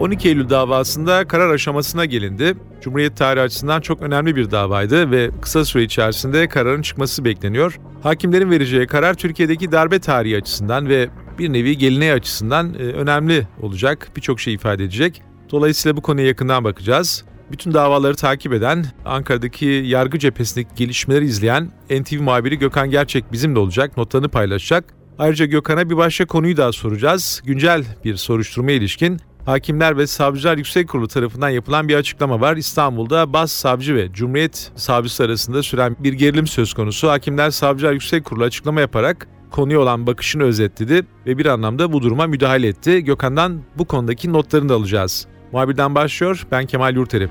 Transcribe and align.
...12 0.00 0.28
Eylül 0.28 0.50
davasında 0.50 1.28
karar 1.28 1.50
aşamasına 1.50 2.04
gelindi. 2.04 2.54
Cumhuriyet 2.80 3.16
tarihi 3.16 3.42
açısından 3.42 3.80
çok 3.80 4.02
önemli 4.02 4.36
bir 4.36 4.50
davaydı 4.50 5.10
ve 5.10 5.30
kısa 5.42 5.64
süre 5.64 5.82
içerisinde 5.82 6.48
kararın 6.48 6.82
çıkması 6.82 7.24
bekleniyor. 7.24 7.78
Hakimlerin 8.02 8.50
vereceği 8.50 8.86
karar 8.86 9.14
Türkiye'deki 9.14 9.72
darbe 9.72 9.98
tarihi 9.98 10.36
açısından 10.36 10.88
ve 10.88 11.08
bir 11.38 11.52
nevi 11.52 11.78
geleneği 11.78 12.12
açısından 12.12 12.74
e, 12.74 12.76
önemli 12.76 13.46
olacak, 13.62 14.10
birçok 14.16 14.40
şey 14.40 14.54
ifade 14.54 14.84
edecek. 14.84 15.22
Dolayısıyla 15.50 15.96
bu 15.96 16.02
konuya 16.02 16.26
yakından 16.26 16.64
bakacağız. 16.64 17.24
Bütün 17.52 17.74
davaları 17.74 18.14
takip 18.14 18.52
eden, 18.52 18.84
Ankara'daki 19.04 19.66
yargı 19.66 20.18
cephesindeki 20.18 20.70
gelişmeleri 20.76 21.24
izleyen 21.24 21.70
NTV 21.90 22.22
muhabiri 22.22 22.58
Gökhan 22.58 22.90
Gerçek 22.90 23.32
bizimle 23.32 23.58
olacak, 23.58 23.96
notlarını 23.96 24.28
paylaşacak. 24.28 24.84
Ayrıca 25.18 25.46
Gökhan'a 25.46 25.90
bir 25.90 25.96
başka 25.96 26.26
konuyu 26.26 26.56
daha 26.56 26.72
soracağız. 26.72 27.42
Güncel 27.44 27.84
bir 28.04 28.16
soruşturma 28.16 28.70
ilişkin 28.70 29.20
Hakimler 29.48 29.96
ve 29.96 30.06
Savcılar 30.06 30.56
Yüksek 30.56 30.88
Kurulu 30.88 31.08
tarafından 31.08 31.48
yapılan 31.48 31.88
bir 31.88 31.94
açıklama 31.94 32.40
var. 32.40 32.56
İstanbul'da 32.56 33.32
Bas 33.32 33.52
Savcı 33.52 33.94
ve 33.94 34.12
Cumhuriyet 34.12 34.72
Savcısı 34.76 35.24
arasında 35.24 35.62
süren 35.62 35.96
bir 35.98 36.12
gerilim 36.12 36.46
söz 36.46 36.74
konusu. 36.74 37.08
Hakimler 37.08 37.50
Savcılar 37.50 37.92
Yüksek 37.92 38.24
Kurulu 38.24 38.44
açıklama 38.44 38.80
yaparak 38.80 39.28
konuya 39.50 39.80
olan 39.80 40.06
bakışını 40.06 40.42
özetledi 40.42 41.06
ve 41.26 41.38
bir 41.38 41.46
anlamda 41.46 41.92
bu 41.92 42.02
duruma 42.02 42.26
müdahale 42.26 42.68
etti. 42.68 43.04
Gökhan'dan 43.04 43.60
bu 43.78 43.84
konudaki 43.84 44.32
notlarını 44.32 44.68
da 44.68 44.74
alacağız. 44.74 45.26
Muhabirden 45.52 45.94
başlıyor. 45.94 46.46
Ben 46.50 46.66
Kemal 46.66 46.94
Yurteri. 46.94 47.28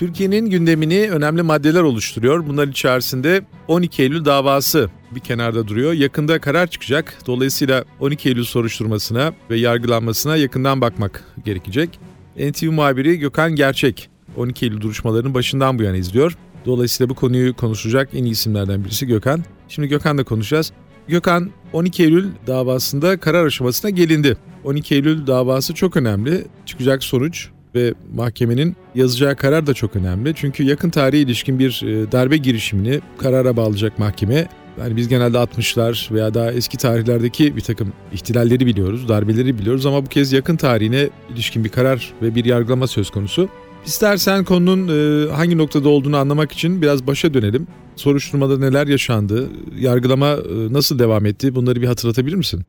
Türkiye'nin 0.00 0.50
gündemini 0.50 1.10
önemli 1.10 1.42
maddeler 1.42 1.82
oluşturuyor. 1.82 2.46
Bunlar 2.46 2.68
içerisinde 2.68 3.42
12 3.68 4.02
Eylül 4.02 4.24
davası 4.24 4.90
bir 5.10 5.20
kenarda 5.20 5.68
duruyor. 5.68 5.92
Yakında 5.92 6.40
karar 6.40 6.66
çıkacak. 6.66 7.18
Dolayısıyla 7.26 7.84
12 8.00 8.28
Eylül 8.28 8.44
soruşturmasına 8.44 9.32
ve 9.50 9.58
yargılanmasına 9.58 10.36
yakından 10.36 10.80
bakmak 10.80 11.24
gerekecek. 11.44 11.98
NTV 12.36 12.64
muhabiri 12.70 13.18
Gökhan 13.18 13.54
Gerçek 13.54 14.08
12 14.36 14.66
Eylül 14.66 14.80
duruşmalarının 14.80 15.34
başından 15.34 15.78
bu 15.78 15.82
yana 15.82 15.96
izliyor. 15.96 16.36
Dolayısıyla 16.66 17.10
bu 17.10 17.14
konuyu 17.14 17.56
konuşacak 17.56 18.08
en 18.14 18.24
iyi 18.24 18.30
isimlerden 18.30 18.84
birisi 18.84 19.06
Gökhan. 19.06 19.44
Şimdi 19.68 19.88
Gökhan'la 19.88 20.24
konuşacağız. 20.24 20.72
Gökhan 21.08 21.50
12 21.72 22.02
Eylül 22.02 22.28
davasında 22.46 23.20
karar 23.20 23.46
aşamasına 23.46 23.90
gelindi. 23.90 24.36
12 24.64 24.94
Eylül 24.94 25.26
davası 25.26 25.74
çok 25.74 25.96
önemli. 25.96 26.46
Çıkacak 26.66 27.04
sonuç 27.04 27.50
ve 27.74 27.94
mahkemenin 28.14 28.76
yazacağı 28.94 29.36
karar 29.36 29.66
da 29.66 29.74
çok 29.74 29.96
önemli. 29.96 30.34
Çünkü 30.34 30.62
yakın 30.62 30.90
tarihe 30.90 31.22
ilişkin 31.22 31.58
bir 31.58 31.82
e, 31.86 32.12
darbe 32.12 32.36
girişimini 32.36 33.00
karara 33.18 33.56
bağlayacak 33.56 33.98
mahkeme. 33.98 34.46
Yani 34.80 34.96
biz 34.96 35.08
genelde 35.08 35.36
60'lar 35.36 36.14
veya 36.14 36.34
daha 36.34 36.52
eski 36.52 36.76
tarihlerdeki 36.76 37.56
bir 37.56 37.60
takım 37.60 37.92
ihtilalleri 38.12 38.66
biliyoruz, 38.66 39.08
darbeleri 39.08 39.58
biliyoruz 39.58 39.86
ama 39.86 40.04
bu 40.04 40.08
kez 40.08 40.32
yakın 40.32 40.56
tarihine 40.56 41.08
ilişkin 41.34 41.64
bir 41.64 41.68
karar 41.68 42.12
ve 42.22 42.34
bir 42.34 42.44
yargılama 42.44 42.86
söz 42.86 43.10
konusu. 43.10 43.48
İstersen 43.84 44.44
konunun 44.44 44.88
e, 44.88 45.30
hangi 45.32 45.58
noktada 45.58 45.88
olduğunu 45.88 46.16
anlamak 46.16 46.52
için 46.52 46.82
biraz 46.82 47.06
başa 47.06 47.34
dönelim. 47.34 47.66
Soruşturmada 47.96 48.58
neler 48.58 48.86
yaşandı, 48.86 49.48
yargılama 49.78 50.26
e, 50.26 50.72
nasıl 50.72 50.98
devam 50.98 51.26
etti 51.26 51.54
bunları 51.54 51.82
bir 51.82 51.86
hatırlatabilir 51.86 52.36
misin? 52.36 52.62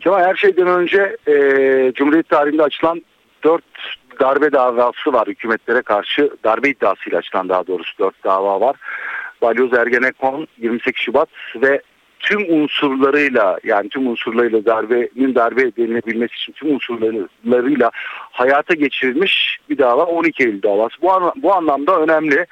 Kemal 0.00 0.24
her 0.24 0.34
şeyden 0.34 0.66
önce 0.66 1.16
e, 1.28 1.32
Cumhuriyet 1.94 2.28
tarihinde 2.28 2.62
açılan 2.62 3.02
dört 3.44 3.64
darbe 4.20 4.52
davası 4.52 5.12
var 5.12 5.28
hükümetlere 5.28 5.82
karşı 5.82 6.30
darbe 6.44 6.68
iddiasıyla 6.68 7.18
açılan 7.18 7.48
daha 7.48 7.66
doğrusu 7.66 7.98
dört 7.98 8.24
dava 8.24 8.60
var. 8.60 8.76
Balyoz 9.42 9.72
Ergenekon 9.72 10.46
28 10.58 11.02
Şubat 11.02 11.28
ve 11.56 11.82
tüm 12.24 12.62
unsurlarıyla 12.62 13.58
yani 13.64 13.88
tüm 13.88 14.06
unsurlarıyla 14.06 14.64
darbenin 14.64 15.34
darbe 15.34 15.76
denilebilmesi 15.76 16.34
için 16.34 16.52
tüm 16.52 16.74
unsurlarıyla 16.74 17.90
hayata 18.30 18.74
geçirilmiş 18.74 19.58
bir 19.70 19.78
dava 19.78 20.04
12 20.04 20.44
Eylül 20.44 20.62
davası. 20.62 21.02
Bu, 21.02 21.12
an, 21.12 21.32
bu 21.36 21.54
anlamda 21.54 22.00
önemli. 22.00 22.46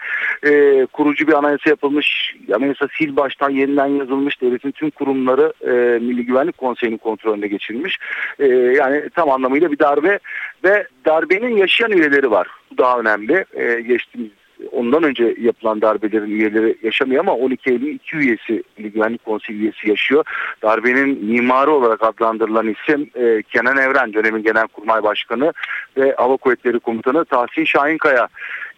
Ee, 0.46 0.86
kurucu 0.92 1.26
bir 1.26 1.32
anayasa 1.32 1.70
yapılmış. 1.70 2.36
Anayasa 2.54 2.88
sil 2.96 3.12
baştan 3.16 3.50
yeniden 3.50 3.86
yazılmış. 3.86 4.40
Devletin 4.40 4.70
tüm 4.70 4.90
kurumları 4.90 5.52
e, 5.60 5.98
Milli 5.98 6.26
Güvenlik 6.26 6.58
Konseyi'nin 6.58 6.98
kontrolünde 6.98 7.48
geçirilmiş. 7.48 7.98
E, 8.38 8.46
yani 8.46 9.10
tam 9.14 9.30
anlamıyla 9.30 9.72
bir 9.72 9.78
darbe 9.78 10.18
ve 10.64 10.86
darbenin 11.04 11.56
yaşayan 11.56 11.92
üyeleri 11.92 12.30
var. 12.30 12.48
Bu 12.70 12.78
daha 12.78 13.00
önemli. 13.00 13.44
E, 13.54 13.80
geçtiğimiz 13.80 14.30
ondan 14.72 15.02
önce 15.02 15.34
yapılan 15.40 15.80
darbelerin 15.80 16.30
üyeleri 16.30 16.76
yaşamıyor 16.82 17.20
ama 17.20 17.34
12 17.34 17.70
Eylül 17.70 17.94
iki 17.94 18.16
üyesi 18.16 18.62
Güvenlik 18.78 19.24
Konseyi 19.24 19.58
üyesi 19.58 19.90
yaşıyor. 19.90 20.24
Darbenin 20.62 21.24
mimarı 21.24 21.70
olarak 21.70 22.02
adlandırılan 22.02 22.68
isim 22.68 23.10
e, 23.14 23.42
Kenan 23.42 23.76
Evren 23.76 24.12
dönemin 24.12 24.42
Genelkurmay 24.42 25.02
Başkanı 25.02 25.52
ve 25.96 26.14
Hava 26.16 26.36
Kuvvetleri 26.36 26.80
Komutanı 26.80 27.24
Tahsin 27.24 27.64
Şahinkaya. 27.64 28.28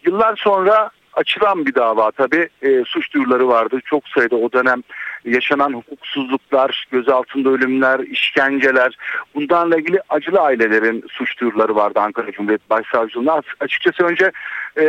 Yıllar 0.05 0.35
sonra 0.35 0.89
açılan 1.15 1.65
bir 1.65 1.75
dava 1.75 2.11
tabi 2.11 2.49
e, 2.61 2.83
suç 2.85 3.13
duyuruları 3.13 3.47
vardı. 3.47 3.79
Çok 3.85 4.07
sayıda 4.07 4.35
o 4.35 4.51
dönem 4.51 4.83
yaşanan 5.25 5.73
hukuksuzluklar, 5.73 6.87
gözaltında 6.91 7.49
ölümler, 7.49 7.99
işkenceler 7.99 8.97
bunlarla 9.35 9.77
ilgili 9.77 9.99
acılı 10.09 10.39
ailelerin 10.39 11.03
suç 11.09 11.39
duyuruları 11.39 11.75
vardı 11.75 11.99
Ankara 11.99 12.31
Cumhuriyet 12.31 12.69
Başsavcılığı'nda. 12.69 13.41
Açıkçası 13.59 14.03
önce 14.03 14.31
e, 14.79 14.85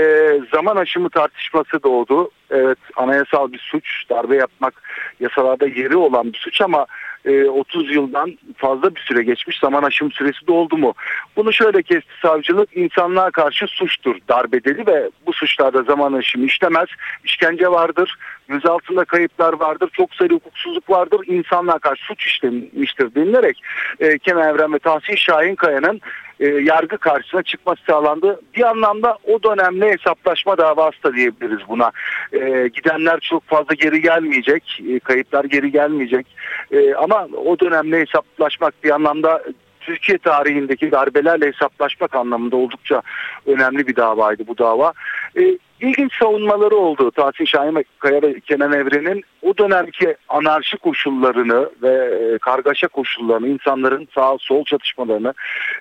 zaman 0.54 0.76
aşımı 0.76 1.10
tartışması 1.10 1.82
doğdu. 1.82 2.30
Evet 2.50 2.78
anayasal 2.96 3.52
bir 3.52 3.58
suç, 3.58 4.10
darbe 4.10 4.36
yapmak 4.36 4.82
yasalarda 5.20 5.66
yeri 5.66 5.96
olan 5.96 6.32
bir 6.32 6.38
suç 6.38 6.60
ama 6.60 6.86
30 7.26 7.90
e, 7.90 7.94
yıldan 7.94 8.38
fazla 8.56 8.94
bir 8.94 9.00
süre 9.00 9.22
geçmiş 9.22 9.58
zaman 9.58 9.82
aşım 9.82 10.12
süresi 10.12 10.46
doldu 10.46 10.76
mu? 10.76 10.94
Bunu 11.36 11.52
şöyle 11.52 11.82
kesti 11.82 12.10
savcılık 12.22 12.76
insanlığa 12.76 13.30
karşı 13.30 13.66
suçtur 13.66 14.16
darbe 14.28 14.64
dedi 14.64 14.86
ve 14.86 15.10
bu 15.26 15.32
suçlarda 15.32 15.82
zaman 15.82 16.12
aşımı 16.12 16.46
işlemez. 16.46 16.88
İşkence 17.24 17.68
vardır, 17.68 18.14
gözaltında 18.48 19.04
kayıplar 19.04 19.52
vardır, 19.52 19.90
çok 19.92 20.14
sayıda 20.14 20.34
hukuksuzluk 20.34 20.90
vardır, 20.90 21.20
insanlığa 21.26 21.78
karşı 21.78 22.04
suç 22.04 22.26
işlemiştir 22.26 23.14
denilerek 23.14 23.62
e, 24.00 24.18
Kemal 24.18 24.48
Evren 24.48 24.72
ve 24.72 24.78
Tahsin 24.78 25.16
Şahinkaya'nın 25.16 26.00
e, 26.40 26.46
yargı 26.46 26.98
karşısına 26.98 27.42
çıkması 27.42 27.82
sağlandı. 27.86 28.40
Bir 28.56 28.62
anlamda 28.62 29.18
o 29.24 29.42
dönemle 29.42 29.92
hesaplaşma 29.92 30.58
davası 30.58 31.02
da 31.02 31.14
diyebiliriz 31.14 31.68
buna. 31.68 31.92
E, 32.32 32.68
gidenler 32.68 33.20
çok 33.20 33.44
fazla 33.44 33.74
geri 33.74 34.02
gelmeyecek, 34.02 34.82
e, 34.88 34.98
kayıplar 34.98 35.44
geri 35.44 35.72
gelmeyecek. 35.72 36.26
E, 36.70 36.94
ama 36.94 37.28
o 37.44 37.58
dönemle 37.58 38.00
hesaplaşmak 38.00 38.84
bir 38.84 38.90
anlamda 38.90 39.42
Türkiye 39.80 40.18
tarihindeki 40.18 40.90
darbelerle 40.90 41.46
hesaplaşmak 41.46 42.14
anlamında 42.14 42.56
oldukça 42.56 43.02
önemli 43.46 43.86
bir 43.86 43.96
davaydı 43.96 44.46
bu 44.46 44.58
dava. 44.58 44.92
E, 45.38 45.58
ilginç 45.80 46.12
savunmaları 46.18 46.76
oldu 46.76 47.10
Tahsin 47.10 47.44
Şahin 47.44 47.84
Kaya 47.98 48.22
ve 48.22 48.40
Kenan 48.40 48.72
Evren'in 48.72 49.24
o 49.42 49.56
dönemki 49.58 50.16
anarşi 50.28 50.76
koşullarını 50.76 51.70
ve 51.82 51.92
e, 51.92 52.38
kargaşa 52.38 52.88
koşullarını, 52.88 53.48
insanların 53.48 54.08
sağ 54.14 54.36
sol 54.40 54.64
çatışmalarını, 54.64 55.34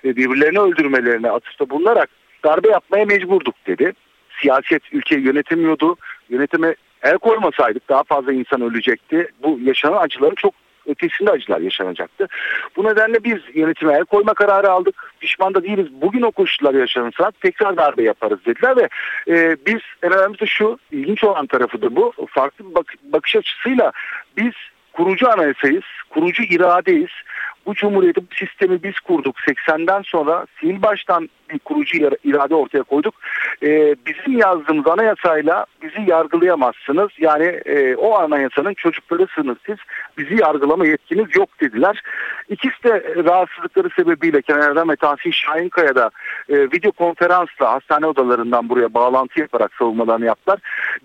e, 0.04 0.16
birbirlerini 0.16 0.58
öldürmelerini 0.58 1.30
atıfta 1.30 1.70
bulunarak 1.70 2.08
darbe 2.44 2.68
yapmaya 2.68 3.04
mecburduk 3.04 3.54
dedi. 3.66 3.92
Siyaset 4.40 4.82
ülkeyi 4.92 5.20
yönetemiyordu. 5.20 5.96
Yönetime 6.28 6.74
el 7.02 7.18
koymasaydık 7.18 7.88
daha 7.88 8.02
fazla 8.02 8.32
insan 8.32 8.60
ölecekti. 8.60 9.28
Bu 9.42 9.58
yaşanan 9.62 10.02
acıları 10.02 10.34
çok 10.34 10.54
ötesinde 10.86 11.30
acılar 11.30 11.60
yaşanacaktı. 11.60 12.28
Bu 12.76 12.84
nedenle 12.84 13.24
biz 13.24 13.38
yönetime 13.54 13.94
el 13.94 14.04
koyma 14.04 14.34
kararı 14.34 14.70
aldık. 14.70 15.12
Pişman 15.20 15.54
da 15.54 15.62
değiliz. 15.62 15.86
Bugün 15.90 16.22
o 16.22 16.30
koşullar 16.30 16.74
yaşanırsa 16.74 17.30
tekrar 17.40 17.76
darbe 17.76 18.02
yaparız 18.02 18.38
dediler 18.46 18.76
ve 18.76 18.88
e, 19.28 19.56
biz 19.66 19.80
en 20.02 20.12
önemlisi 20.12 20.46
şu 20.46 20.78
ilginç 20.90 21.24
olan 21.24 21.46
tarafı 21.46 21.82
da 21.82 21.96
bu. 21.96 22.12
Farklı 22.28 22.70
bir 22.70 22.74
bak 22.74 22.94
bakış 23.12 23.36
açısıyla 23.36 23.92
biz 24.36 24.52
kurucu 24.92 25.30
anayasayız, 25.30 25.84
kurucu 26.10 26.42
iradeyiz. 26.42 27.10
Bu 27.66 27.74
cumhuriyeti, 27.74 28.20
bu 28.20 28.34
sistemi 28.34 28.82
biz 28.82 29.00
kurduk. 29.00 29.36
80'den 29.38 30.02
sonra 30.02 30.46
sil 30.56 30.76
baştan 30.82 31.28
bir 31.50 31.58
kurucu 31.58 31.98
irade 32.24 32.54
ortaya 32.54 32.82
koyduk. 32.82 33.14
Ee, 33.62 33.96
bizim 34.06 34.38
yazdığımız 34.38 34.86
anayasayla 34.86 35.66
bizi 35.82 36.10
yargılayamazsınız. 36.10 37.10
Yani 37.18 37.44
e, 37.44 37.96
o 37.96 38.14
anayasanın 38.14 38.74
çocuklarısınız 38.74 39.56
siz. 39.66 39.76
Bizi 40.18 40.40
yargılama 40.40 40.86
yetkiniz 40.86 41.36
yok 41.36 41.60
dediler. 41.60 42.02
İkisi 42.48 42.84
de 42.84 43.24
rahatsızlıkları 43.24 43.88
sebebiyle 43.96 44.42
Kenan 44.42 44.88
ve 44.88 44.96
Tahsin 44.96 45.30
Şahinkaya'da 45.30 46.10
e, 46.48 46.54
video 46.58 46.92
konferansla 46.92 47.72
hastane 47.72 48.06
odalarından 48.06 48.68
buraya 48.68 48.94
bağlantı 48.94 49.40
yaparak 49.40 49.74
savunmalarını 49.74 50.26
yaptılar. 50.26 50.58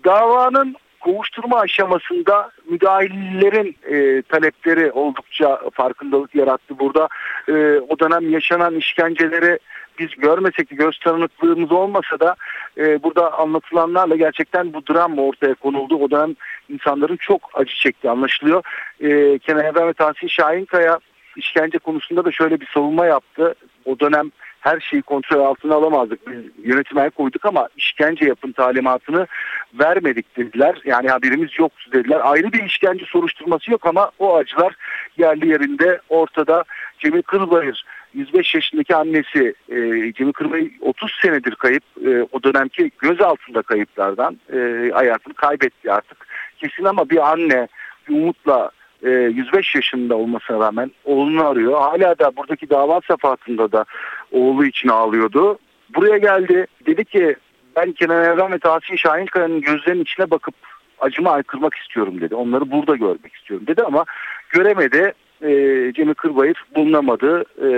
Davanın 0.04 0.76
kovuşturma 1.00 1.58
aşamasında 1.58 2.50
müdahillerin 2.72 3.76
e, 3.90 4.22
talepleri 4.22 4.92
oldukça 4.92 5.60
farkındalık 5.72 6.34
yarattı. 6.34 6.78
Burada 6.78 7.08
e, 7.48 7.52
o 7.88 7.98
dönem 7.98 8.30
yaşanan 8.30 8.74
işkenceleri 8.74 9.58
biz 9.98 10.08
görmesek 10.16 10.70
de 10.70 10.74
göz 10.74 10.98
tanıklığımız 10.98 11.72
olmasa 11.72 12.20
da 12.20 12.36
e, 12.78 13.02
burada 13.02 13.38
anlatılanlarla 13.38 14.16
gerçekten 14.16 14.72
bu 14.72 14.86
dram 14.86 15.18
ortaya 15.18 15.54
konuldu. 15.54 15.96
O 15.96 16.10
dönem 16.10 16.34
insanların 16.68 17.16
çok 17.16 17.40
acı 17.54 17.74
çekti 17.74 18.10
anlaşılıyor. 18.10 18.62
E, 19.00 19.38
Kenan 19.38 19.64
Evren 19.64 19.88
ve 19.88 19.92
Tahsin 19.92 20.26
Şahinkaya 20.28 20.98
işkence 21.36 21.78
konusunda 21.78 22.24
da 22.24 22.32
şöyle 22.32 22.60
bir 22.60 22.66
savunma 22.74 23.06
yaptı. 23.06 23.54
O 23.84 24.00
dönem 24.00 24.30
her 24.62 24.80
şeyi 24.80 25.02
kontrol 25.02 25.40
altına 25.40 25.74
alamazdık. 25.74 26.26
Biz 26.26 26.66
yönetime 26.66 27.10
koyduk 27.10 27.44
ama 27.44 27.68
işkence 27.76 28.24
yapın 28.24 28.52
talimatını 28.52 29.26
vermedik 29.74 30.36
dediler. 30.36 30.80
Yani 30.84 31.08
haberimiz 31.08 31.50
yoktu 31.58 31.90
dediler. 31.92 32.20
Ayrı 32.24 32.52
bir 32.52 32.64
işkence 32.64 33.04
soruşturması 33.04 33.70
yok 33.70 33.86
ama 33.86 34.10
o 34.18 34.36
acılar 34.36 34.74
yerli 35.18 35.48
yerinde 35.48 36.00
ortada. 36.08 36.64
Cemil 36.98 37.22
Kırbayır 37.22 37.84
105 38.14 38.54
yaşındaki 38.54 38.96
annesi 38.96 39.54
e, 39.68 40.12
Cemil 40.12 40.32
Kırbayır 40.32 40.70
30 40.80 41.12
senedir 41.22 41.54
kayıp. 41.54 41.82
E, 42.06 42.26
o 42.32 42.42
dönemki 42.42 42.90
göz 42.98 43.20
altında 43.20 43.62
kayıplardan 43.62 44.38
e, 44.52 44.90
hayatını 44.94 45.34
kaybetti 45.34 45.92
artık. 45.92 46.26
Kesin 46.58 46.84
ama 46.84 47.10
bir 47.10 47.30
anne 47.30 47.68
bir 48.08 48.14
umutla 48.14 48.70
105 49.02 49.74
yaşında 49.74 50.16
olmasına 50.16 50.60
rağmen 50.60 50.90
oğlunu 51.04 51.46
arıyor. 51.46 51.80
Hala 51.80 52.18
da 52.18 52.36
buradaki 52.36 52.70
dava 52.70 53.00
safatında 53.08 53.72
da 53.72 53.84
oğlu 54.32 54.64
için 54.64 54.88
ağlıyordu. 54.88 55.58
Buraya 55.94 56.18
geldi. 56.18 56.66
Dedi 56.86 57.04
ki 57.04 57.36
ben 57.76 57.92
Kenan 57.92 58.24
Evren 58.24 58.52
ve 58.52 58.58
Tahsin 58.58 58.96
Şahinkaya'nın 58.96 59.60
gözlerinin 59.60 60.02
içine 60.02 60.30
bakıp 60.30 60.54
acımı 61.00 61.30
aykırmak 61.30 61.74
istiyorum 61.74 62.20
dedi. 62.20 62.34
Onları 62.34 62.70
burada 62.70 62.96
görmek 62.96 63.34
istiyorum 63.34 63.66
dedi 63.66 63.82
ama 63.82 64.04
göremedi. 64.50 65.12
E, 65.42 65.48
Cemil 65.92 66.14
Kırbayır 66.14 66.64
bulunamadı. 66.76 67.44
E, 67.62 67.68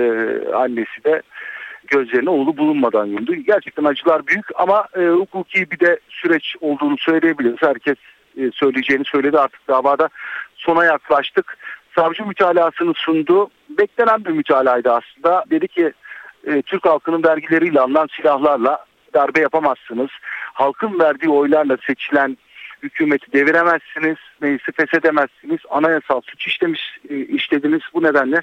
annesi 0.53 1.03
de 1.03 1.21
gözlerine 1.87 2.29
oğlu 2.29 2.57
bulunmadan 2.57 3.05
yumdu. 3.05 3.35
Gerçekten 3.35 3.83
acılar 3.83 4.27
büyük 4.27 4.45
ama 4.55 4.87
e, 4.97 5.07
hukuki 5.07 5.71
bir 5.71 5.79
de 5.79 5.99
süreç 6.09 6.55
olduğunu 6.61 6.97
söyleyebiliriz. 6.97 7.57
Herkes 7.61 7.95
e, 8.37 8.51
söyleyeceğini 8.51 9.05
söyledi 9.05 9.39
artık 9.39 9.67
davada 9.67 10.09
sona 10.55 10.85
yaklaştık. 10.85 11.57
Savcı 11.95 12.25
mütalasını 12.25 12.93
sundu. 12.95 13.49
Beklenen 13.69 14.25
bir 14.25 14.31
mütalaydı 14.31 14.91
aslında. 14.91 15.43
Dedi 15.51 15.67
ki 15.67 15.93
e, 16.47 16.61
Türk 16.61 16.85
halkının 16.85 17.23
vergileriyle 17.23 17.79
alınan 17.79 18.07
silahlarla 18.17 18.85
darbe 19.13 19.39
yapamazsınız. 19.39 20.09
Halkın 20.53 20.99
verdiği 20.99 21.29
oylarla 21.29 21.77
seçilen 21.87 22.37
hükümeti 22.83 23.33
deviremezsiniz, 23.33 24.17
meclisi 24.41 24.71
feshedemezsiniz, 24.71 25.59
anayasal 25.69 26.21
suç 26.21 26.47
işlemiş, 26.47 26.99
e, 27.09 27.19
işlediniz. 27.19 27.81
Bu 27.93 28.03
nedenle 28.03 28.39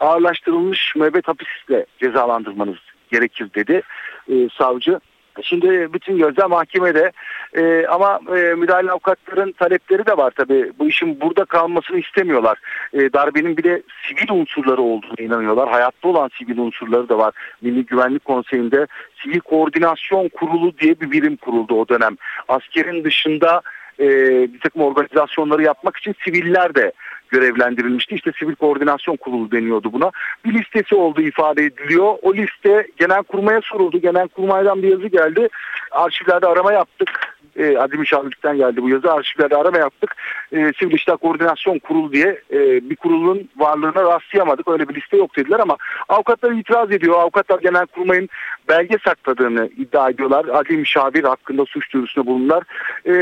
ağırlaştırılmış 0.00 0.96
müebbet 0.96 1.28
hapisle 1.28 1.86
cezalandırmanız 1.98 2.78
gerekir 3.10 3.50
dedi 3.54 3.82
e, 4.28 4.48
savcı. 4.58 5.00
Şimdi 5.42 5.92
bütün 5.92 6.18
gözler 6.18 6.46
mahkemede 6.46 7.12
e, 7.56 7.86
ama 7.86 8.20
e, 8.36 8.54
müdahale 8.54 8.90
avukatların 8.90 9.52
talepleri 9.52 10.06
de 10.06 10.16
var 10.16 10.30
tabi. 10.30 10.72
Bu 10.78 10.88
işin 10.88 11.20
burada 11.20 11.44
kalmasını 11.44 11.98
istemiyorlar. 11.98 12.58
E, 12.92 13.12
darbenin 13.12 13.56
bir 13.56 13.64
de 13.64 13.82
sivil 14.08 14.40
unsurları 14.40 14.82
olduğunu 14.82 15.14
inanıyorlar. 15.18 15.68
Hayatta 15.70 16.08
olan 16.08 16.30
sivil 16.38 16.58
unsurları 16.58 17.08
da 17.08 17.18
var. 17.18 17.34
Milli 17.62 17.86
Güvenlik 17.86 18.24
Konseyi'nde 18.24 18.86
Sivil 19.22 19.40
Koordinasyon 19.40 20.28
Kurulu 20.28 20.78
diye 20.78 21.00
bir 21.00 21.10
birim 21.10 21.36
kuruldu 21.36 21.74
o 21.74 21.88
dönem. 21.88 22.16
Askerin 22.48 23.04
dışında 23.04 23.62
e, 24.00 24.08
bir 24.52 24.60
takım 24.60 24.82
organizasyonları 24.82 25.62
yapmak 25.62 25.96
için 25.96 26.14
siviller 26.24 26.74
de 26.74 26.92
görevlendirilmişti. 27.30 28.14
İşte 28.14 28.32
Sivil 28.38 28.54
Koordinasyon 28.54 29.16
Kurulu 29.16 29.50
deniyordu 29.50 29.92
buna. 29.92 30.10
Bir 30.44 30.54
listesi 30.54 30.94
olduğu 30.94 31.22
ifade 31.22 31.64
ediliyor. 31.64 32.14
O 32.22 32.34
liste 32.34 32.86
genel 32.96 33.22
kurmaya 33.22 33.60
soruldu. 33.60 33.98
Genel 33.98 34.28
kurmaydan 34.28 34.82
bir 34.82 34.88
yazı 34.88 35.06
geldi. 35.06 35.48
Arşivlerde 35.90 36.46
arama 36.46 36.72
yaptık 36.72 37.08
e, 37.56 37.78
Adli 37.78 37.96
Müşavirlikten 37.98 38.56
geldi 38.56 38.82
bu 38.82 38.88
yazı. 38.88 39.12
Arşivlerde 39.12 39.56
arama 39.56 39.78
yaptık. 39.78 40.16
E, 40.52 40.72
Sivil 40.78 40.94
İşler 40.94 41.16
Koordinasyon 41.16 41.78
Kurulu 41.78 42.12
diye 42.12 42.40
e, 42.52 42.90
bir 42.90 42.96
kurulun 42.96 43.48
varlığına 43.56 44.02
rastlayamadık. 44.04 44.68
Öyle 44.68 44.88
bir 44.88 44.94
liste 44.94 45.16
yok 45.16 45.36
dediler 45.36 45.60
ama 45.60 45.76
avukatlar 46.08 46.52
itiraz 46.52 46.92
ediyor. 46.92 47.14
Avukatlar 47.14 47.58
genel 47.58 47.86
kurmayın 47.86 48.28
belge 48.68 48.96
sakladığını 49.04 49.70
iddia 49.76 50.10
ediyorlar. 50.10 50.46
Adli 50.52 50.76
müşavir 50.76 51.24
hakkında 51.24 51.64
suç 51.64 51.92
duyurusunda 51.92 52.26
bulundular. 52.26 52.62
E, 53.06 53.14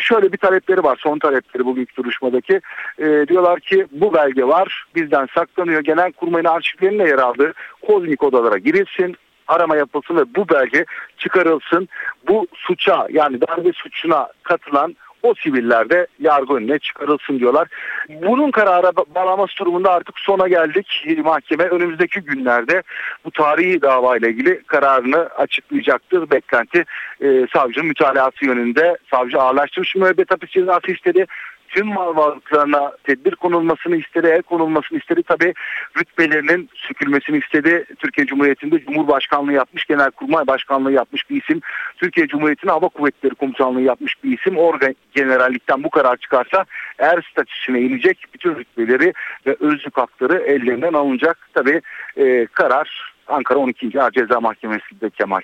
şöyle 0.00 0.32
bir 0.32 0.38
talepleri 0.38 0.84
var. 0.84 0.98
Son 1.02 1.18
talepleri 1.18 1.64
bugünkü 1.64 1.96
duruşmadaki. 1.96 2.60
E, 2.98 3.04
diyorlar 3.28 3.55
ki 3.60 3.86
bu 3.92 4.14
belge 4.14 4.44
var. 4.44 4.84
Bizden 4.94 5.28
saklanıyor. 5.34 5.80
Genel 5.80 6.12
kurmayın 6.12 6.44
arşivlerinde 6.44 7.02
yer 7.02 7.18
aldığı 7.18 7.52
kozmik 7.86 8.22
odalara 8.22 8.58
girilsin 8.58 9.16
arama 9.48 9.76
yapılsın 9.76 10.16
ve 10.16 10.34
bu 10.36 10.48
belge 10.48 10.84
çıkarılsın. 11.18 11.88
Bu 12.28 12.46
suça 12.54 13.06
yani 13.10 13.40
darbe 13.40 13.72
suçuna 13.72 14.28
katılan 14.42 14.96
o 15.22 15.34
siviller 15.34 15.90
de 15.90 16.06
yargı 16.20 16.54
önüne 16.54 16.78
çıkarılsın 16.78 17.38
diyorlar. 17.38 17.68
Bunun 18.08 18.50
karara 18.50 18.92
bağlaması 18.96 19.56
durumunda 19.58 19.92
artık 19.92 20.18
sona 20.18 20.48
geldik. 20.48 21.06
Mahkeme 21.24 21.64
önümüzdeki 21.64 22.20
günlerde 22.20 22.82
bu 23.24 23.30
tarihi 23.30 23.82
dava 23.82 24.16
ile 24.16 24.28
ilgili 24.28 24.62
kararını 24.62 25.16
açıklayacaktır. 25.16 26.30
Beklenti 26.30 26.84
e, 27.20 27.46
savcının 27.52 27.86
mütalası 27.86 28.44
yönünde. 28.44 28.96
Savcı 29.10 29.40
ağırlaştırmış 29.40 29.94
müebbet 29.94 30.30
hapis 30.30 30.50
cezası 30.50 30.92
istedi 30.92 31.26
tüm 31.68 31.86
mal 31.86 32.16
varlıklarına 32.16 32.92
tedbir 33.04 33.34
konulmasını 33.34 33.96
istedi, 33.96 34.26
el 34.26 34.42
konulmasını 34.42 34.98
istedi. 34.98 35.22
Tabi 35.22 35.54
rütbelerinin 35.98 36.68
sükülmesini 36.74 37.38
istedi. 37.38 37.84
Türkiye 37.98 38.26
Cumhuriyeti'nde 38.26 38.84
Cumhurbaşkanlığı 38.84 39.52
yapmış, 39.52 39.84
Genelkurmay 39.84 40.46
Başkanlığı 40.46 40.92
yapmış 40.92 41.30
bir 41.30 41.42
isim. 41.42 41.60
Türkiye 41.96 42.26
Cumhuriyeti'nin 42.26 42.72
Hava 42.72 42.88
Kuvvetleri 42.88 43.34
Komutanlığı 43.34 43.80
yapmış 43.80 44.24
bir 44.24 44.38
isim. 44.38 44.58
Orga 44.58 44.94
generallikten 45.14 45.84
bu 45.84 45.90
karar 45.90 46.16
çıkarsa 46.16 46.64
er 46.98 47.28
statüsüne 47.30 47.80
inecek 47.80 48.24
bütün 48.34 48.54
rütbeleri 48.54 49.12
ve 49.46 49.56
özlük 49.60 49.96
hakları 49.96 50.38
ellerinden 50.38 50.92
alınacak. 50.92 51.48
Tabi 51.54 51.80
e, 52.16 52.46
karar 52.46 53.16
Ankara 53.28 53.58
12. 53.58 54.00
Ağır 54.00 54.10
Ceza 54.10 54.40
Mahkemesi'nde 54.40 55.10
Kemal. 55.10 55.40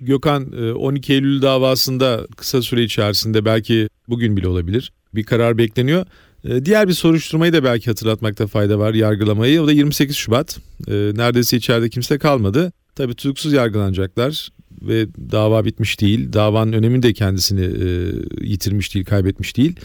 Gökhan 0.00 0.52
12 0.76 1.12
e, 1.12 1.16
Eylül 1.16 1.42
davasında 1.42 2.26
kısa 2.36 2.62
süre 2.62 2.82
içerisinde 2.82 3.44
belki 3.44 3.88
bugün 4.08 4.36
bile 4.36 4.48
olabilir 4.48 4.92
bir 5.14 5.24
karar 5.24 5.58
bekleniyor. 5.58 6.06
Ee, 6.44 6.64
diğer 6.64 6.88
bir 6.88 6.92
soruşturmayı 6.92 7.52
da 7.52 7.64
belki 7.64 7.86
hatırlatmakta 7.86 8.46
fayda 8.46 8.78
var 8.78 8.94
yargılamayı. 8.94 9.62
O 9.62 9.66
da 9.66 9.72
28 9.72 10.16
Şubat. 10.16 10.58
Ee, 10.88 10.92
neredeyse 10.92 11.56
içeride 11.56 11.88
kimse 11.88 12.18
kalmadı. 12.18 12.72
Tabii 12.94 13.14
tutuksuz 13.14 13.52
yargılanacaklar 13.52 14.48
ve 14.82 15.06
dava 15.32 15.64
bitmiş 15.64 16.00
değil. 16.00 16.32
Davanın 16.32 16.72
önemini 16.72 17.02
de 17.02 17.12
kendisini 17.12 17.64
e, 17.64 18.12
yitirmiş 18.46 18.94
değil, 18.94 19.04
kaybetmiş 19.04 19.56
değil. 19.56 19.76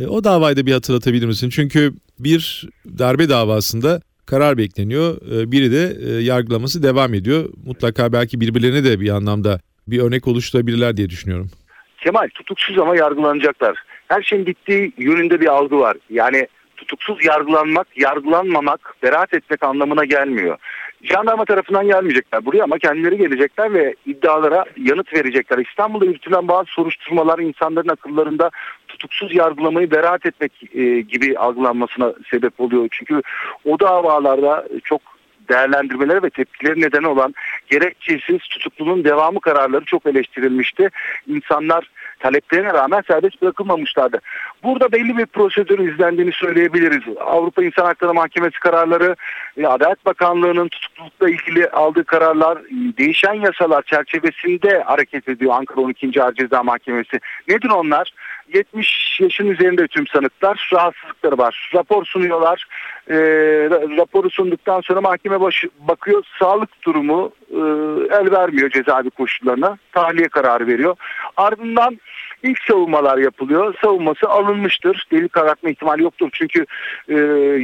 E, 0.00 0.06
o 0.06 0.24
davayı 0.24 0.56
da 0.56 0.66
bir 0.66 0.72
hatırlatabilir 0.72 1.26
misin? 1.26 1.50
Çünkü 1.50 1.94
bir 2.18 2.68
darbe 2.98 3.28
davasında 3.28 4.00
karar 4.30 4.58
bekleniyor. 4.58 5.16
E, 5.32 5.52
biri 5.52 5.72
de 5.72 5.96
e, 6.06 6.22
yargılaması 6.22 6.82
devam 6.82 7.14
ediyor. 7.14 7.44
Mutlaka 7.66 8.12
belki 8.12 8.40
birbirlerine 8.40 8.84
de 8.84 9.00
bir 9.00 9.10
anlamda 9.10 9.60
bir 9.86 10.02
örnek 10.02 10.28
oluşturabilirler 10.28 10.96
diye 10.96 11.08
düşünüyorum. 11.10 11.50
Kemal 11.98 12.28
tutuksuz 12.34 12.78
ama 12.78 12.96
yargılanacaklar 12.96 13.76
her 14.08 14.22
şeyin 14.22 14.46
bittiği 14.46 14.92
yönünde 14.98 15.40
bir 15.40 15.46
algı 15.46 15.78
var. 15.78 15.96
Yani 16.10 16.48
tutuksuz 16.76 17.24
yargılanmak, 17.24 17.86
yargılanmamak, 17.96 18.94
beraat 19.02 19.34
etmek 19.34 19.62
anlamına 19.62 20.04
gelmiyor. 20.04 20.58
Jandarma 21.02 21.44
tarafından 21.44 21.86
gelmeyecekler 21.86 22.44
buraya 22.44 22.64
ama 22.64 22.78
kendileri 22.78 23.18
gelecekler 23.18 23.74
ve 23.74 23.94
iddialara 24.06 24.64
yanıt 24.76 25.14
verecekler. 25.14 25.58
İstanbul'da 25.58 26.04
yürütülen 26.04 26.48
bazı 26.48 26.66
soruşturmalar 26.66 27.38
insanların 27.38 27.88
akıllarında 27.88 28.50
tutuksuz 28.88 29.34
yargılamayı 29.34 29.90
beraat 29.90 30.26
etmek 30.26 30.52
e, 30.74 31.00
gibi 31.00 31.38
algılanmasına 31.38 32.12
sebep 32.30 32.60
oluyor. 32.60 32.88
Çünkü 32.90 33.22
o 33.64 33.80
davalarda 33.80 34.68
çok 34.84 35.00
değerlendirmeleri 35.48 36.22
ve 36.22 36.30
tepkileri 36.30 36.80
neden 36.80 37.02
olan 37.02 37.34
gerekçesiz 37.70 38.38
tutukluluğun 38.38 39.04
devamı 39.04 39.40
kararları 39.40 39.84
çok 39.84 40.06
eleştirilmişti. 40.06 40.90
İnsanlar 41.26 41.90
taleplerine 42.18 42.72
rağmen 42.72 43.02
serbest 43.06 43.42
bırakılmamışlardı. 43.42 44.20
Burada 44.62 44.92
belli 44.92 45.18
bir 45.18 45.26
prosedür 45.26 45.78
izlendiğini 45.78 46.32
söyleyebiliriz. 46.32 47.16
Avrupa 47.20 47.64
İnsan 47.64 47.84
Hakları 47.84 48.14
Mahkemesi 48.14 48.60
kararları, 48.60 49.16
e, 49.56 49.66
Adalet 49.66 50.06
Bakanlığı'nın 50.06 50.68
tutuklulukla 50.68 51.30
ilgili 51.30 51.68
aldığı 51.68 52.04
kararlar, 52.04 52.56
e, 52.56 52.96
değişen 52.98 53.34
yasalar 53.34 53.82
çerçevesinde 53.82 54.82
hareket 54.86 55.28
ediyor 55.28 55.52
Ankara 55.54 55.80
12. 55.80 56.22
Ağır 56.22 56.34
Ceza 56.34 56.62
Mahkemesi. 56.62 57.20
Nedir 57.48 57.70
onlar? 57.70 58.12
70 58.54 59.20
yaşın 59.20 59.46
üzerinde 59.46 59.88
tüm 59.88 60.06
sanıklar 60.06 60.70
rahatsızlıkları 60.72 61.38
var. 61.38 61.70
Rapor 61.74 62.04
sunuyorlar. 62.04 62.64
E, 63.10 63.16
raporu 63.70 64.30
sunduktan 64.30 64.80
sonra 64.80 65.00
mahkeme 65.00 65.40
başı, 65.40 65.68
bakıyor 65.78 66.24
sağlık 66.38 66.82
durumu 66.82 67.32
e, 67.50 67.58
el 68.16 68.30
vermiyor 68.30 68.70
cezaevi 68.70 69.10
koşullarına. 69.10 69.78
Tahliye 69.92 70.28
kararı 70.28 70.66
veriyor. 70.66 70.96
Ardından 71.36 71.98
ilk 72.42 72.58
savunmalar 72.68 73.18
yapılıyor. 73.18 73.74
Savunması 73.84 74.28
alınmıştır. 74.28 75.06
Delil 75.12 75.28
karartma 75.28 75.70
ihtimali 75.70 76.02
yoktur. 76.02 76.28
Çünkü 76.32 76.66
e, 77.08 77.14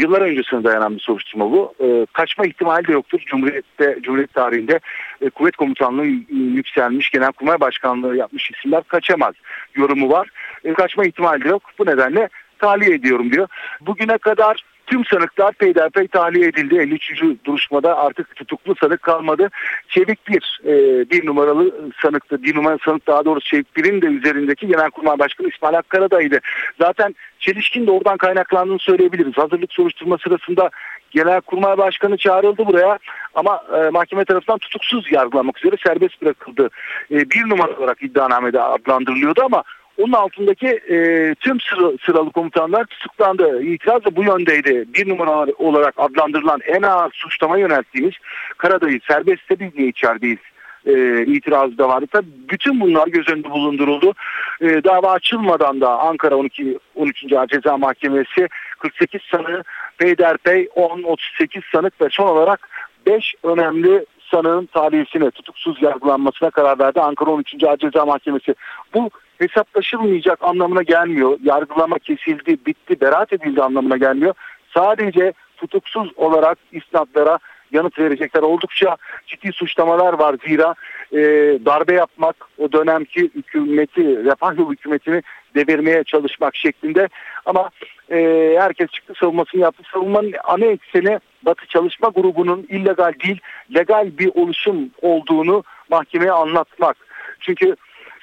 yıllar 0.01 0.21
öncesine 0.21 0.65
dayanan 0.65 0.95
bir 0.95 1.01
soruşturma 1.01 1.51
bu. 1.51 1.75
E, 1.81 2.07
kaçma 2.13 2.47
ihtimali 2.47 2.89
de 2.89 2.93
yoktur. 2.93 3.21
Cumhuriyette, 3.27 3.99
Cumhuriyet 4.03 4.35
tarihinde 4.35 4.81
e, 5.21 5.31
kuvvet 5.31 5.57
komutanlığı 5.57 6.07
yükselmiş, 6.31 7.11
genelkurmay 7.11 7.61
başkanlığı 7.61 8.17
yapmış 8.17 8.51
isimler 8.51 8.83
kaçamaz 8.83 9.35
yorumu 9.75 10.11
var. 10.11 10.29
E, 10.65 10.75
kaçma 10.75 11.05
ihtimali 11.05 11.45
de 11.45 11.49
yok. 11.49 11.63
Bu 11.79 11.87
nedenle 11.87 12.29
tahliye 12.59 12.95
ediyorum 12.95 13.33
diyor. 13.33 13.49
Bugüne 13.81 14.19
kadar 14.19 14.65
Tüm 14.87 15.05
sanıklar 15.05 15.53
peyderpey 15.53 16.09
tahliye 16.09 16.49
edildi. 16.49 16.79
53. 16.79 17.23
duruşmada 17.45 17.99
artık 17.99 18.37
tutuklu 18.37 18.75
sanık 18.81 19.03
kalmadı. 19.03 19.51
Çevik 19.89 20.29
bir, 20.29 20.61
e, 20.65 20.75
bir 21.11 21.27
numaralı 21.27 21.93
sanıktı. 22.03 22.43
Bir 22.43 22.57
numaralı 22.57 22.79
sanık 22.85 23.07
daha 23.07 23.25
doğrusu 23.25 23.49
Çevik 23.49 23.77
bir'in 23.77 24.03
de 24.03 24.07
üzerindeki 24.07 24.67
Genelkurmay 24.67 25.19
Başkanı 25.19 25.49
İsmail 25.49 25.75
Hakkarada'ydı. 25.75 26.41
Zaten 26.81 27.15
çelişkin 27.39 27.87
de 27.87 27.91
oradan 27.91 28.17
kaynaklandığını 28.17 28.79
söyleyebiliriz. 28.79 29.39
Hazırlık 29.39 29.73
soruşturma 29.73 30.19
sırasında 30.19 30.71
Genelkurmay 31.11 31.79
Başkanı 31.79 32.17
çağrıldı 32.17 32.67
buraya 32.67 32.99
ama 33.35 33.63
e, 33.77 33.91
mahkeme 33.91 34.25
tarafından 34.25 34.59
tutuksuz 34.59 35.13
yargılanmak 35.13 35.59
üzere 35.59 35.77
serbest 35.87 36.23
bırakıldı. 36.23 36.71
E, 37.11 37.31
bir 37.31 37.49
numara 37.49 37.77
olarak 37.77 38.03
iddianamede 38.03 38.61
adlandırılıyordu 38.61 39.43
ama 39.45 39.63
onun 39.99 40.13
altındaki 40.13 40.67
e, 40.67 40.97
tüm 41.35 41.61
sıra, 41.61 41.93
sıralı 42.07 42.33
komutanlar 42.33 42.85
tutuklandı. 42.85 43.63
İtiraz 43.63 44.05
da 44.05 44.17
bu 44.17 44.25
yöndeydi. 44.25 44.85
Bir 44.95 45.09
numara 45.09 45.47
olarak 45.59 45.95
adlandırılan 45.97 46.61
en 46.67 46.83
ağır 46.83 47.13
suçlama 47.13 47.59
yönelttiğimiz 47.59 48.15
Karadayı 48.59 49.01
serbestte 49.09 49.61
biz 49.61 49.75
niye 49.75 49.89
içerideyiz 49.89 50.39
e, 50.87 51.25
itirazı 51.27 51.79
da 51.79 51.89
vardı. 51.89 52.07
Tabii 52.13 52.27
bütün 52.51 52.81
bunlar 52.81 53.07
göz 53.07 53.29
önünde 53.29 53.51
bulunduruldu. 53.51 54.15
E, 54.61 54.85
dava 54.85 55.13
açılmadan 55.13 55.81
da 55.81 55.99
Ankara 55.99 56.37
12 56.37 56.79
13. 56.95 57.33
Ağır 57.33 57.47
Ceza 57.47 57.77
Mahkemesi 57.77 58.49
48 58.79 59.21
sanığı 59.31 59.63
peyderpey 59.99 60.69
10 60.75 61.03
38 61.03 61.63
sanık 61.73 62.01
ve 62.01 62.09
son 62.11 62.27
olarak 62.27 62.69
5 63.07 63.35
önemli 63.43 64.07
sanığın 64.31 64.67
tahliyesine 64.67 65.31
tutuksuz 65.31 65.83
yargılanmasına 65.83 66.51
karar 66.51 66.79
verdi 66.79 67.01
Ankara 67.01 67.31
13. 67.31 67.65
Ağır 67.65 67.79
Ceza 67.79 68.05
Mahkemesi. 68.05 68.55
Bu 68.95 69.11
hesaplaşılmayacak 69.39 70.39
anlamına 70.43 70.83
gelmiyor. 70.83 71.39
Yargılama 71.43 71.99
kesildi, 71.99 72.59
bitti, 72.67 73.01
beraat 73.01 73.33
edildi 73.33 73.63
anlamına 73.63 73.97
gelmiyor. 73.97 74.35
Sadece 74.75 75.33
tutuksuz 75.57 76.13
olarak 76.17 76.59
isnatlara 76.73 77.39
yanıt 77.73 77.99
verecekler. 77.99 78.43
Oldukça 78.43 78.97
ciddi 79.27 79.53
suçlamalar 79.53 80.13
var 80.13 80.37
zira 80.47 80.75
e, 81.13 81.19
darbe 81.67 81.95
yapmak 81.95 82.37
o 82.59 82.73
dönemki 82.73 83.31
hükümeti, 83.35 84.25
refah 84.25 84.59
yolu 84.59 84.73
hükümetini 84.73 85.23
devirmeye 85.55 86.05
çalışmak 86.05 86.57
şeklinde 86.57 87.09
ama 87.47 87.71
e, 88.11 88.17
herkes 88.59 88.91
çıktı 88.91 89.13
savunmasını 89.21 89.61
yaptı. 89.61 89.83
Savunmanın 89.93 90.33
ana 90.45 90.65
ekseni 90.65 91.19
Batı 91.43 91.67
Çalışma 91.67 92.09
Grubu'nun 92.09 92.67
illegal 92.69 93.13
değil 93.25 93.41
legal 93.75 94.19
bir 94.19 94.31
oluşum 94.35 94.91
olduğunu 95.03 95.65
mahkemeye 95.91 96.33
anlatmak. 96.33 96.97
Çünkü 97.41 97.77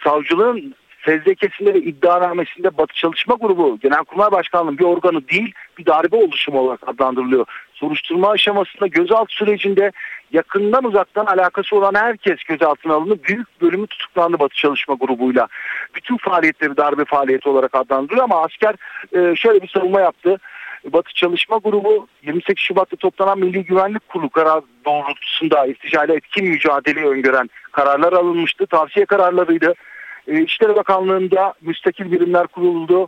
savcılığın 0.04 0.76
fezlekesinde 1.02 1.74
ve 1.74 1.80
iddianamesinde 1.80 2.78
Batı 2.78 2.94
Çalışma 2.94 3.36
Grubu 3.42 3.80
Genelkurmay 3.80 4.32
Başkanlığı'nın 4.32 4.78
bir 4.78 4.84
organı 4.84 5.28
değil 5.28 5.54
bir 5.78 5.86
darbe 5.86 6.16
oluşumu 6.16 6.60
olarak 6.60 6.90
adlandırılıyor. 6.90 7.46
Soruşturma 7.74 8.30
aşamasında 8.30 8.88
gözaltı 8.88 9.36
sürecinde 9.36 9.92
yakından 10.32 10.84
uzaktan 10.84 11.26
alakası 11.26 11.76
olan 11.76 11.96
herkes 11.96 12.44
gözaltına 12.44 12.94
alındı. 12.94 13.24
Büyük 13.24 13.62
bölümü 13.62 13.88
tutuklandı 13.88 14.40
Batı 14.40 14.56
Çalışma 14.56 14.96
Grubu'yla. 15.00 15.48
Bütün 15.96 16.18
faaliyetleri 16.18 16.78
darbe 16.78 17.06
faaliyeti 17.06 17.50
olarak 17.50 17.76
adlandırılıyor 17.76 18.24
ama 18.24 18.44
asker 18.44 18.76
e, 19.16 19.36
şöyle 19.36 19.62
bir 19.62 19.68
savunma 19.68 20.02
yaptı. 20.02 20.38
Batı 20.86 21.14
Çalışma 21.14 21.58
Grubu 21.58 22.08
28 22.24 22.64
Şubat'ta 22.64 22.96
toplanan 22.96 23.40
Milli 23.40 23.66
Güvenlik 23.66 24.10
Kurulu 24.10 24.30
karar 24.30 24.64
doğrultusunda 24.86 25.66
irticayla 25.66 26.16
etkin 26.16 26.48
mücadele 26.48 27.06
öngören 27.06 27.50
kararlar 27.72 28.14
alınmıştı. 28.14 28.66
Tavsiye 28.68 29.06
kararlarıydı. 29.06 29.74
E, 30.28 30.42
İçişleri 30.42 30.76
Bakanlığı'nda 30.76 31.54
müstakil 31.62 32.12
birimler 32.12 32.48
kuruldu. 32.48 33.08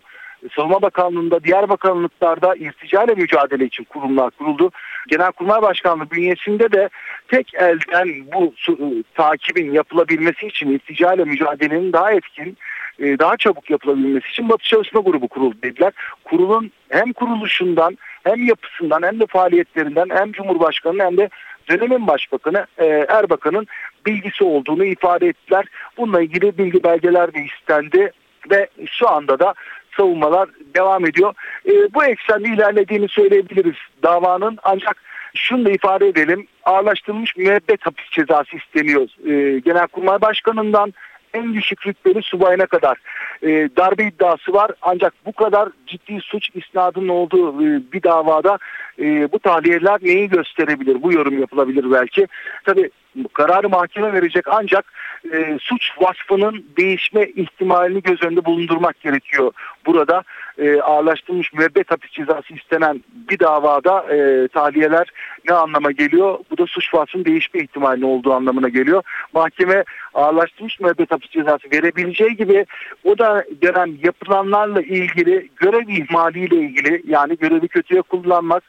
Savunma 0.55 0.81
Bakanlığı'nda, 0.81 1.43
diğer 1.43 1.69
bakanlıklarda 1.69 2.55
irticayla 2.55 3.15
mücadele 3.15 3.65
için 3.65 3.83
kurumlar 3.83 4.31
kuruldu. 4.31 4.71
Genelkurmay 5.07 5.61
Başkanlığı 5.61 6.11
bünyesinde 6.11 6.71
de 6.71 6.89
tek 7.27 7.53
elden 7.53 8.09
bu 8.33 8.53
e, 8.69 9.03
takibin 9.15 9.73
yapılabilmesi 9.73 10.47
için 10.47 10.71
irticayla 10.71 11.25
mücadelenin 11.25 11.93
daha 11.93 12.11
etkin, 12.11 12.57
e, 12.99 13.19
daha 13.19 13.37
çabuk 13.37 13.69
yapılabilmesi 13.69 14.27
için 14.29 14.49
Batı 14.49 14.63
Çalışma 14.63 15.01
Grubu 15.01 15.27
kuruldu 15.27 15.55
dediler. 15.63 15.93
Kurulun 16.23 16.71
hem 16.89 17.13
kuruluşundan 17.13 17.97
hem 18.23 18.47
yapısından 18.47 19.03
hem 19.03 19.19
de 19.19 19.25
faaliyetlerinden 19.25 20.07
hem 20.09 20.31
Cumhurbaşkanı 20.31 21.03
hem 21.03 21.17
de 21.17 21.29
dönemin 21.69 22.07
başbakanı 22.07 22.65
e, 22.77 22.85
Erbakan'ın 23.09 23.67
bilgisi 24.05 24.43
olduğunu 24.43 24.85
ifade 24.85 25.27
ettiler. 25.27 25.65
Bununla 25.97 26.21
ilgili 26.21 26.57
bilgi 26.57 26.83
belgeler 26.83 27.33
de 27.33 27.39
istendi 27.43 28.11
ve 28.51 28.67
şu 28.85 29.09
anda 29.09 29.39
da 29.39 29.53
savunmalar 29.97 30.49
devam 30.75 31.05
ediyor. 31.05 31.33
E, 31.65 31.71
bu 31.93 32.03
eksende 32.03 32.49
ilerlediğini 32.49 33.07
söyleyebiliriz 33.07 33.75
davanın 34.03 34.57
ancak 34.63 35.03
şunu 35.35 35.65
da 35.65 35.71
ifade 35.71 36.07
edelim 36.07 36.47
ağırlaştırılmış 36.63 37.35
müebbet 37.35 37.85
hapis 37.85 38.09
cezası 38.09 38.57
isteniyor. 38.57 39.07
E, 39.25 39.59
Genelkurmay 39.59 40.21
Başkanı'ndan 40.21 40.93
en 41.33 41.53
düşük 41.53 41.87
rütbeli 41.87 42.21
subayına 42.21 42.65
kadar 42.65 42.97
e, 43.43 43.69
darbe 43.77 44.03
iddiası 44.03 44.53
var. 44.53 44.71
Ancak 44.81 45.13
bu 45.25 45.31
kadar 45.31 45.69
ciddi 45.87 46.19
suç 46.21 46.49
isnadının 46.55 47.07
olduğu 47.07 47.63
e, 47.63 47.81
bir 47.91 48.03
davada 48.03 48.57
e, 48.99 49.31
bu 49.31 49.39
tahliyeler 49.39 49.99
neyi 50.01 50.29
gösterebilir? 50.29 51.03
Bu 51.03 51.13
yorum 51.13 51.39
yapılabilir 51.39 51.91
belki. 51.91 52.27
Tabi 52.63 52.89
kararı 53.33 53.69
mahkeme 53.69 54.13
verecek 54.13 54.47
ancak 54.47 54.85
e, 55.33 55.57
suç 55.61 55.91
vasfının 56.01 56.65
değişme 56.77 57.25
ihtimalini 57.25 58.01
göz 58.01 58.23
önünde 58.23 58.45
bulundurmak 58.45 58.99
gerekiyor. 58.99 59.51
Burada 59.85 60.23
e, 60.57 60.81
ağırlaştırılmış 60.81 61.53
müebbet 61.53 61.91
hapis 61.91 62.11
cezası 62.11 62.53
istenen 62.53 63.03
bir 63.29 63.39
davada 63.39 64.15
e, 64.15 64.47
tahliyeler 64.47 65.07
ne 65.49 65.53
anlama 65.53 65.91
geliyor? 65.91 66.39
Bu 66.51 66.57
da 66.57 66.65
suç 66.67 66.93
vasfının 66.93 67.25
değişme 67.25 67.61
ihtimalinin 67.61 68.05
olduğu 68.05 68.33
anlamına 68.33 68.69
geliyor. 68.69 69.03
Mahkeme 69.33 69.83
ağırlaştırılmış 70.13 70.79
müebbet 70.79 71.11
hapis 71.11 71.31
cezası 71.31 71.71
verebileceği 71.71 72.35
gibi 72.35 72.65
o 73.03 73.17
da 73.17 73.45
dönem 73.61 73.97
yapılanlarla 74.03 74.81
ilgili 74.81 75.49
görev 75.55 75.87
ihmaliyle 75.87 76.55
ilgili 76.55 77.01
yani 77.07 77.37
görevi 77.37 77.67
kötüye 77.67 78.01
kullanmak 78.01 78.63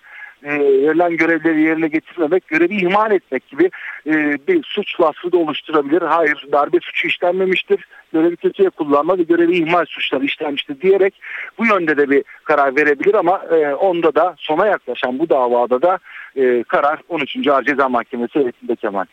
e, 0.45 0.59
verilen 0.59 1.17
görevleri 1.17 1.63
yerine 1.63 1.89
getirmemek, 1.89 2.49
görevi 2.49 2.77
ihmal 2.77 3.13
etmek 3.13 3.49
gibi 3.49 3.71
e, 4.07 4.13
bir 4.49 4.63
suç 4.65 5.01
vasfı 5.01 5.33
da 5.33 5.37
oluşturabilir. 5.37 6.03
Hayır 6.03 6.47
darbe 6.53 6.79
suçu 6.83 7.09
işlenmemiştir, 7.09 7.89
görevi 8.13 8.37
kötüye 8.37 8.71
kullanma 8.71 9.19
ve 9.19 9.23
görevi 9.23 9.57
ihmal 9.57 9.85
suçları 9.85 10.25
işlenmiştir 10.25 10.81
diyerek 10.81 11.15
bu 11.59 11.67
yönde 11.67 11.97
de 11.97 12.11
bir 12.11 12.25
karar 12.45 12.77
verebilir 12.77 13.15
ama 13.15 13.39
e, 13.39 13.75
onda 13.75 14.15
da 14.15 14.35
sona 14.39 14.67
yaklaşan 14.67 15.19
bu 15.19 15.29
davada 15.29 15.83
da 15.83 15.99
e, 16.37 16.65
karar 16.69 17.01
13. 17.09 17.49
Ağır 17.49 17.65
Ceza 17.65 17.89
Mahkemesi 17.89 18.35
heyetinde 18.35 18.77
Kemal. 18.77 19.05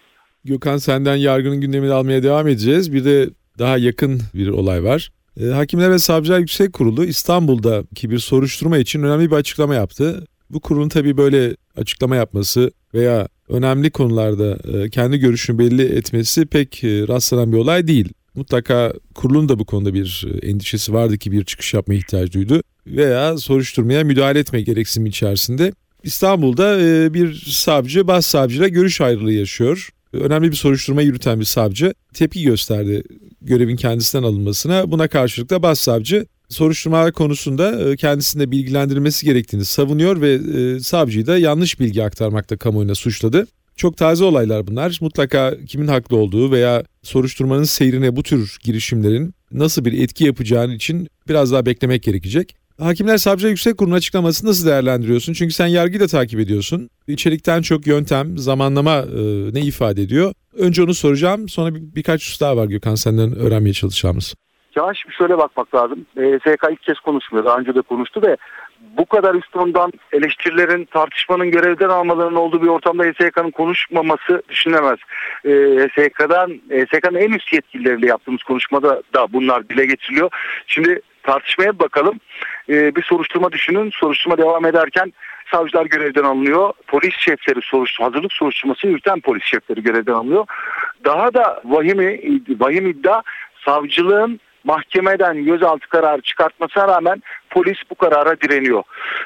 Gökhan 0.44 0.78
senden 0.78 1.16
yargının 1.16 1.62
gündemini 1.62 1.94
almaya 1.94 2.24
devam 2.24 2.48
edeceğiz. 2.48 2.94
Bir 2.94 3.06
de 3.06 3.30
daha 3.60 3.78
yakın 3.78 4.20
bir 4.34 4.48
olay 4.48 4.84
var. 4.84 5.12
E, 5.42 5.46
Hakimler 5.46 5.92
ve 5.92 6.00
Savcılar 6.00 6.40
Yüksek 6.40 6.74
Kurulu 6.74 7.06
İstanbul'daki 7.06 8.10
bir 8.10 8.18
soruşturma 8.18 8.78
için 8.78 9.04
önemli 9.04 9.32
bir 9.32 9.36
açıklama 9.36 9.76
yaptı. 9.76 10.26
Bu 10.54 10.60
kurulun 10.60 10.90
tabii 10.90 11.18
böyle 11.18 11.56
açıklama 11.78 12.16
yapması 12.16 12.72
veya 12.94 13.28
önemli 13.50 13.92
konularda 13.92 14.58
e, 14.78 14.90
kendi 14.90 15.18
görüşünü 15.18 15.60
belli 15.60 15.82
etmesi 15.82 16.46
pek 16.46 16.84
e, 16.84 17.08
rastlanan 17.08 17.52
bir 17.52 17.58
olay 17.58 17.88
değil. 17.88 18.10
Mutlaka 18.36 18.94
kurulun 19.16 19.50
da 19.50 19.60
bu 19.60 19.66
konuda 19.66 19.94
bir 19.94 20.28
e, 20.28 20.48
endişesi 20.48 20.94
vardı 20.94 21.18
ki 21.18 21.32
bir 21.32 21.46
çıkış 21.46 21.74
yapma 21.74 21.94
ihtiyacı 21.94 22.34
duydu 22.34 22.62
veya 22.88 23.38
soruşturmaya 23.38 24.04
müdahale 24.04 24.40
etme 24.40 24.62
gereksinimi 24.62 25.10
içerisinde. 25.10 25.74
İstanbul'da 26.04 26.80
bir 27.14 27.44
savcı 27.48 28.08
başsavcıyla 28.08 28.68
görüş 28.68 29.02
ayrılığı 29.02 29.34
yaşıyor. 29.34 29.90
Önemli 30.14 30.52
bir 30.52 30.56
soruşturma 30.56 31.02
yürüten 31.02 31.40
bir 31.40 31.46
savcı 31.46 31.94
tepki 32.14 32.44
gösterdi 32.44 33.04
görevin 33.42 33.76
kendisinden 33.76 34.24
alınmasına. 34.24 34.92
Buna 34.92 35.08
karşılık 35.08 35.50
da 35.50 35.64
başsavcı 35.64 36.26
soruşturma 36.52 37.12
konusunda 37.12 37.90
e, 37.90 37.96
kendisinde 37.96 38.52
bilgilendirilmesi 38.52 39.26
gerektiğini 39.26 39.66
savunuyor 39.66 40.22
ve 40.22 40.34
e, 40.34 40.80
savcıyı 40.80 41.28
da 41.28 41.38
yanlış 41.38 41.80
bilgi 41.80 42.04
aktarmakta 42.04 42.58
kamuoyuna 42.58 42.96
suçladı. 42.96 43.48
Çok 43.76 43.98
taze 43.98 44.24
olaylar 44.24 44.68
bunlar. 44.68 44.98
Mutlaka 45.02 45.58
kimin 45.68 45.88
haklı 45.88 46.18
olduğu 46.18 46.52
veya 46.52 46.84
soruşturmanın 47.04 47.64
seyrine 47.64 48.16
bu 48.16 48.24
tür 48.24 48.58
girişimlerin 48.64 49.34
nasıl 49.52 49.86
bir 49.86 50.04
etki 50.04 50.24
yapacağın 50.24 50.72
için 50.72 51.08
biraz 51.28 51.52
daha 51.52 51.66
beklemek 51.66 52.04
gerekecek. 52.04 52.56
Hakimler 52.80 53.18
Savcılar 53.18 53.50
Yüksek 53.50 53.78
Kurulu'nun 53.78 53.98
açıklamasını 53.98 54.50
nasıl 54.50 54.68
değerlendiriyorsun? 54.68 55.34
Çünkü 55.34 55.54
sen 55.54 55.68
yargıyı 55.68 56.00
da 56.00 56.08
takip 56.08 56.40
ediyorsun. 56.40 56.90
İçerikten 57.08 57.62
çok 57.62 57.88
yöntem, 57.88 58.38
zamanlama 58.38 58.98
e, 58.98 59.54
ne 59.54 59.62
ifade 59.62 60.02
ediyor? 60.02 60.34
Önce 60.58 60.84
onu 60.84 60.94
soracağım. 60.94 61.50
Sonra 61.50 61.76
bir, 61.76 61.82
birkaç 61.96 62.22
husus 62.22 62.42
daha 62.42 62.58
var 62.58 62.66
Gökhan 62.66 62.96
senden 62.96 63.36
öğrenmeye 63.36 63.74
çalışacağımız. 63.74 64.34
Şimdi 64.76 65.16
şöyle 65.16 65.38
bakmak 65.38 65.76
lazım. 65.76 66.06
E, 66.18 66.40
SK 66.40 66.64
ilk 66.72 66.82
kez 66.82 67.00
konuşmuyor. 67.00 67.46
Daha 67.46 67.58
önce 67.58 67.76
de 67.76 67.82
konuştu 67.82 68.22
ve 68.22 68.38
bu 68.98 69.06
kadar 69.06 69.36
üst 69.36 69.56
ondan 69.56 69.92
eleştirilerin, 70.12 70.86
tartışmanın 70.86 71.52
görevden 71.52 71.90
almalarının 71.90 72.36
olduğu 72.36 72.62
bir 72.62 72.68
ortamda 72.68 73.04
HSK'nın 73.04 73.52
konuşmaması 73.52 74.42
düşünülemez. 74.50 75.00
E, 75.46 75.50
HSK'dan, 75.88 76.50
HSK'nın 76.50 77.20
en 77.20 77.32
üst 77.32 77.54
yetkilileriyle 77.54 78.08
yaptığımız 78.08 78.44
konuşmada 78.44 79.02
da 79.14 79.34
bunlar 79.34 79.70
dile 79.70 79.86
getiriliyor. 79.86 80.30
Şimdi 80.68 81.02
tartışmaya 81.24 81.80
bakalım. 81.80 82.20
E, 82.70 82.96
bir 82.96 83.04
soruşturma 83.04 83.52
düşünün. 83.52 83.92
Soruşturma 83.94 84.38
devam 84.38 84.66
ederken 84.66 85.14
savcılar 85.52 85.86
görevden 85.86 86.24
alınıyor. 86.24 86.74
Polis 86.88 87.16
şefleri 87.20 87.60
soruşturma, 87.64 88.10
hazırlık 88.10 88.34
soruşturması 88.34 88.88
yürüten 88.88 89.22
polis 89.22 89.44
şefleri 89.44 89.84
görevden 89.84 90.14
alınıyor. 90.14 90.46
Daha 91.06 91.34
da 91.34 91.62
vahim, 91.66 92.00
vahim 92.60 92.88
iddia 92.88 93.22
savcılığın 93.66 94.40
mahkemeden 94.64 95.46
gözaltı 95.46 95.90
kararı 95.90 96.22
çıkartmasına 96.22 96.88
rağmen 96.88 97.24
polis 97.50 97.78
bu 97.90 97.96
karara 97.96 98.42
direniyor. 98.42 98.84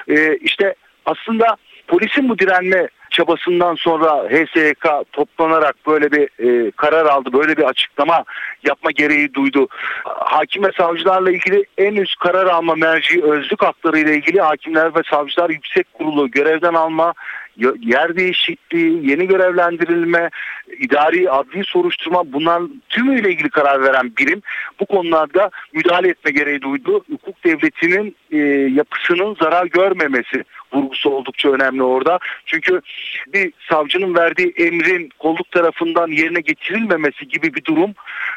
Ee, 0.08 0.38
işte 0.38 0.76
aslında 1.06 1.58
polisin 1.88 2.30
bu 2.30 2.40
direnme 2.40 2.88
çabasından 3.10 3.76
sonra 3.76 4.30
HSYK 4.30 4.86
toplanarak 5.12 5.76
böyle 5.88 6.12
bir 6.12 6.30
e, 6.40 6.72
karar 6.72 7.06
aldı, 7.06 7.34
böyle 7.34 7.58
bir 7.58 7.64
açıklama 7.64 8.24
yapma 8.64 8.92
gereği 8.92 9.34
duydu. 9.34 9.68
Hakim 10.06 10.64
ve 10.64 10.72
savcılarla 10.78 11.32
ilgili 11.32 11.66
en 11.78 11.96
üst 11.96 12.20
karar 12.20 12.46
alma 12.46 12.76
merci 12.76 13.24
özlük 13.24 13.64
hakları 13.64 14.00
ile 14.00 14.16
ilgili 14.16 14.42
Hakimler 14.42 14.96
ve 14.96 15.02
Savcılar 15.12 15.50
Yüksek 15.50 15.94
Kurulu 15.94 16.32
görevden 16.32 16.74
alma, 16.74 17.14
yer 17.80 18.16
değişikliği, 18.16 19.10
yeni 19.10 19.28
görevlendirilme, 19.28 20.30
idari 20.80 21.32
adli 21.32 21.64
soruşturma 21.66 22.34
bunlar 22.34 22.64
tümüyle 22.90 23.30
ilgili 23.30 23.50
karar 23.50 23.84
veren 23.84 24.12
birim 24.18 24.42
bu 24.80 24.86
konularda 24.86 25.50
müdahale 25.74 26.10
etme 26.10 26.32
gereği 26.32 26.62
duydu. 26.62 27.04
Hukuk 27.12 27.44
devletinin 27.44 28.16
e, 28.32 28.38
yapısının 28.74 29.36
zarar 29.42 29.66
görmemesi 29.66 30.44
vurgusu 30.74 31.10
oldukça 31.10 31.50
önemli 31.50 31.84
orada. 31.84 32.20
Çünkü 32.46 32.82
bir 33.28 33.54
savcının 33.70 34.16
verdiği 34.16 34.54
emrin 34.58 35.10
kolluk 35.20 35.52
tarafından 35.52 36.08
yerine 36.08 36.40
getirilmemesi 36.40 37.28
gibi 37.28 37.54
bir 37.54 37.66
durum 37.66 37.94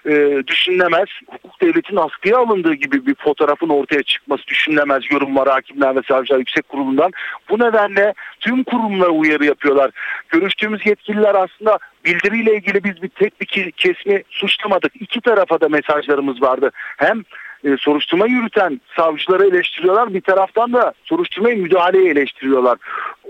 e, 0.06 0.42
düşünülemez. 0.46 1.08
Hukuk 1.26 1.60
devletinin 1.60 2.00
askıya 2.00 2.38
alındığı 2.38 2.74
gibi 2.74 3.06
bir 3.06 3.14
fotoğrafın 3.14 3.68
ortaya 3.68 4.02
çıkması 4.02 4.46
düşünülemez 4.46 5.02
yorumlar 5.10 5.48
hakimler 5.48 5.96
ve 5.96 6.00
savcılar 6.08 6.38
yüksek 6.38 6.68
kurulundan. 6.68 7.12
Bu 7.50 7.58
nedenle 7.58 8.14
tüm 8.40 8.64
kurumlara 8.64 9.07
uyarı 9.10 9.44
yapıyorlar. 9.44 9.90
Görüştüğümüz 10.28 10.86
yetkililer 10.86 11.34
aslında 11.34 11.78
bildiriyle 12.04 12.54
ilgili 12.54 12.84
biz 12.84 13.02
bir 13.02 13.08
tek 13.08 13.40
bir 13.40 13.70
kesmi 13.70 14.22
suçlamadık. 14.30 14.92
İki 15.02 15.20
tarafa 15.20 15.60
da 15.60 15.68
mesajlarımız 15.68 16.42
vardı. 16.42 16.70
Hem 16.96 17.24
e, 17.64 17.76
soruşturma 17.76 18.26
yürüten 18.26 18.80
savcıları 18.96 19.46
eleştiriyorlar. 19.46 20.14
Bir 20.14 20.20
taraftan 20.20 20.72
da 20.72 20.92
soruşturmaya 21.04 21.56
müdahaleyi 21.56 22.08
eleştiriyorlar. 22.10 22.78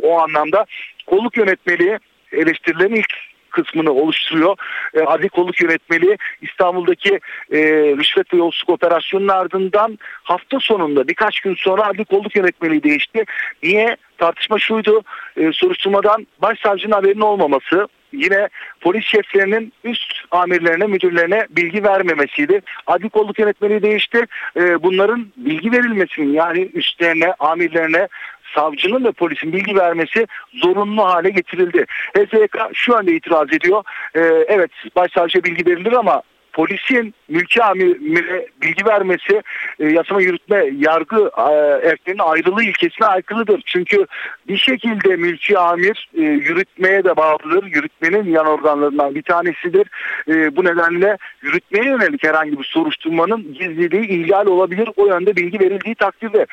O 0.03 0.21
anlamda 0.21 0.65
kolluk 1.07 1.37
yönetmeliği 1.37 1.99
eleştirilerin 2.33 2.95
ilk 2.95 3.15
kısmını 3.51 3.93
oluşturuyor. 3.93 4.57
E, 4.95 5.01
adli 5.01 5.29
kolluk 5.29 5.61
yönetmeliği 5.61 6.17
İstanbul'daki 6.43 7.21
e, 7.53 7.59
rüşvet 7.99 8.35
ve 8.35 8.37
yolsuzluk 8.39 8.71
operasyonunun 8.71 9.29
ardından 9.29 9.99
hafta 10.23 10.61
sonunda 10.61 11.09
birkaç 11.09 11.41
gün 11.41 11.55
sonra 11.55 11.87
adli 11.87 12.05
kolluk 12.05 12.37
yönetmeliği 12.37 12.83
değişti. 12.83 13.25
Niye? 13.63 13.97
Tartışma 14.19 14.59
şuydu. 14.59 15.03
E, 15.37 15.53
soruşturmadan 15.53 16.27
başsavcının 16.43 16.93
haberinin 16.93 17.21
olmaması, 17.21 17.89
yine 18.13 18.49
polis 18.81 19.05
şeflerinin 19.05 19.73
üst 19.85 20.15
amirlerine, 20.31 20.87
müdürlerine 20.87 21.47
bilgi 21.51 21.85
vermemesiydi. 21.85 22.61
Adli 22.87 23.09
kolluk 23.09 23.39
yönetmeliği 23.39 23.83
değişti. 23.83 24.27
E, 24.57 24.83
bunların 24.83 25.27
bilgi 25.37 25.73
verilmesinin 25.73 26.33
yani 26.33 26.71
üstlerine, 26.75 27.33
amirlerine 27.39 28.09
savcının 28.55 29.05
ve 29.05 29.13
polisin 29.13 29.53
bilgi 29.53 29.77
vermesi 29.77 30.27
zorunlu 30.53 31.05
hale 31.05 31.31
getirildi. 31.31 31.87
HSYK 32.17 32.57
şu 32.75 32.97
anda 32.97 33.11
itiraz 33.11 33.53
ediyor. 33.53 33.85
Ee, 34.15 34.21
evet 34.49 34.71
başsavcıya 34.97 35.45
bilgi 35.45 35.67
verilir 35.67 35.93
ama 35.93 36.23
polisin 36.59 37.15
mülki 37.29 37.63
amire 37.63 38.47
bilgi 38.63 38.87
vermesi 38.87 39.43
e, 39.79 39.87
yasama 39.87 40.23
yürütme 40.23 40.65
yargı 40.79 41.31
e, 41.39 41.43
erklerinin 41.89 42.23
ayrılığı 42.23 42.65
ilkesine 42.65 43.07
aykırıdır. 43.07 43.63
Çünkü 43.67 44.07
bir 44.49 44.57
şekilde 44.57 45.17
mülki 45.17 45.59
amir 45.59 46.09
e, 46.15 46.21
yürütmeye 46.21 47.05
de 47.05 47.17
bağlıdır. 47.17 47.65
Yürütmenin 47.65 48.31
yan 48.31 48.47
organlarından 48.47 49.15
bir 49.15 49.23
tanesidir. 49.23 49.87
E, 50.29 50.57
bu 50.57 50.65
nedenle 50.65 51.17
yürütmeye 51.43 51.85
yönelik 51.85 52.25
herhangi 52.25 52.59
bir 52.59 52.65
soruşturmanın 52.65 53.55
gizliliği 53.55 54.09
ihlal 54.09 54.47
olabilir. 54.47 54.89
O 54.97 55.07
yönde 55.07 55.37
bilgi 55.37 55.61
verildiği 55.61 55.95
takdirde. 55.95 56.47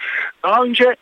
Daha 0.44 0.64
önce 0.64 0.96